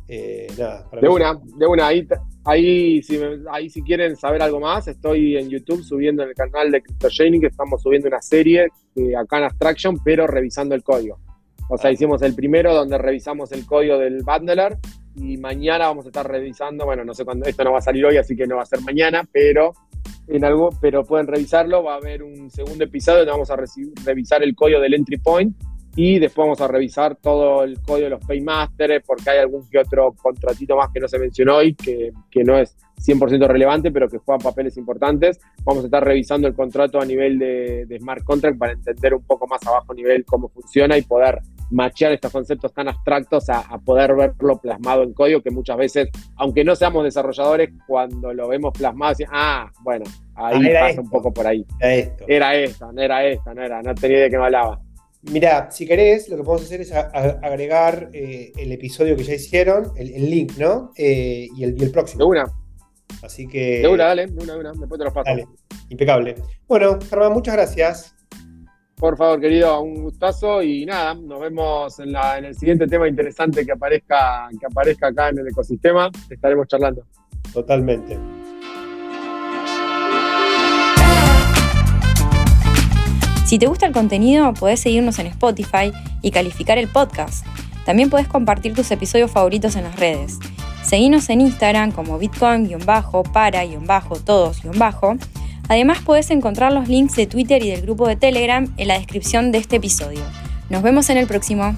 [0.07, 2.07] Eh, nada, de una, de una, ahí,
[2.43, 3.19] ahí, si
[3.51, 7.41] ahí si quieren saber algo más, estoy en YouTube subiendo en el canal de CryptoGenie
[7.41, 11.17] que estamos subiendo una serie de acá en Abstraction, pero revisando el código.
[11.69, 14.77] O sea, hicimos el primero donde revisamos el código del bundler
[15.15, 18.05] y mañana vamos a estar revisando, bueno, no sé cuándo, esto no va a salir
[18.05, 19.73] hoy, así que no va a ser mañana, pero
[20.27, 23.57] en algo, pero pueden revisarlo, va a haber un segundo episodio donde vamos a
[24.05, 25.55] revisar el código del entry point
[25.95, 29.79] y después vamos a revisar todo el código de los paymasters porque hay algún que
[29.79, 34.09] otro contratito más que no se mencionó hoy que, que no es 100% relevante pero
[34.09, 35.39] que juegan papeles importantes.
[35.63, 39.47] Vamos a estar revisando el contrato a nivel de, smart contract para entender un poco
[39.47, 41.39] más a nivel cómo funciona y poder
[41.71, 46.63] machear estos conceptos tan abstractos a, poder verlo plasmado en código que muchas veces, aunque
[46.63, 50.05] no seamos desarrolladores, cuando lo vemos plasmado, decimos, ah, bueno,
[50.35, 51.65] ahí ah, pasa un poco por ahí.
[51.79, 52.25] Era, esto.
[52.27, 54.79] era esta, no era esta, no era, no tenía idea de qué me hablaba.
[55.31, 59.91] Mira, si querés, lo que podemos hacer es agregar eh, el episodio que ya hicieron,
[59.95, 60.91] el, link, ¿no?
[60.95, 62.19] Eh, y, el, próximo.
[62.19, 62.45] De una.
[63.23, 63.79] Así que.
[63.79, 64.71] De una, dale, de una, de una.
[64.73, 65.29] Después te lo paso.
[65.29, 65.47] Dale,
[65.89, 66.35] impecable.
[66.67, 68.14] Bueno, Germán, muchas gracias.
[68.95, 73.65] Por favor, querido, un gustazo y nada, nos vemos en, en el siguiente tema interesante
[73.65, 76.09] que aparezca, que aparezca acá en el ecosistema.
[76.29, 77.05] Estaremos charlando.
[77.53, 78.17] Totalmente.
[83.45, 85.91] Si te gusta el contenido, podés seguirnos en Spotify
[86.21, 87.45] y calificar el podcast.
[87.85, 90.39] También podés compartir tus episodios favoritos en las redes.
[90.83, 94.63] Seguinos en Instagram como bitcoin-para-todos-.
[95.67, 99.51] Además podés encontrar los links de Twitter y del grupo de Telegram en la descripción
[99.51, 100.21] de este episodio.
[100.69, 101.75] Nos vemos en el próximo.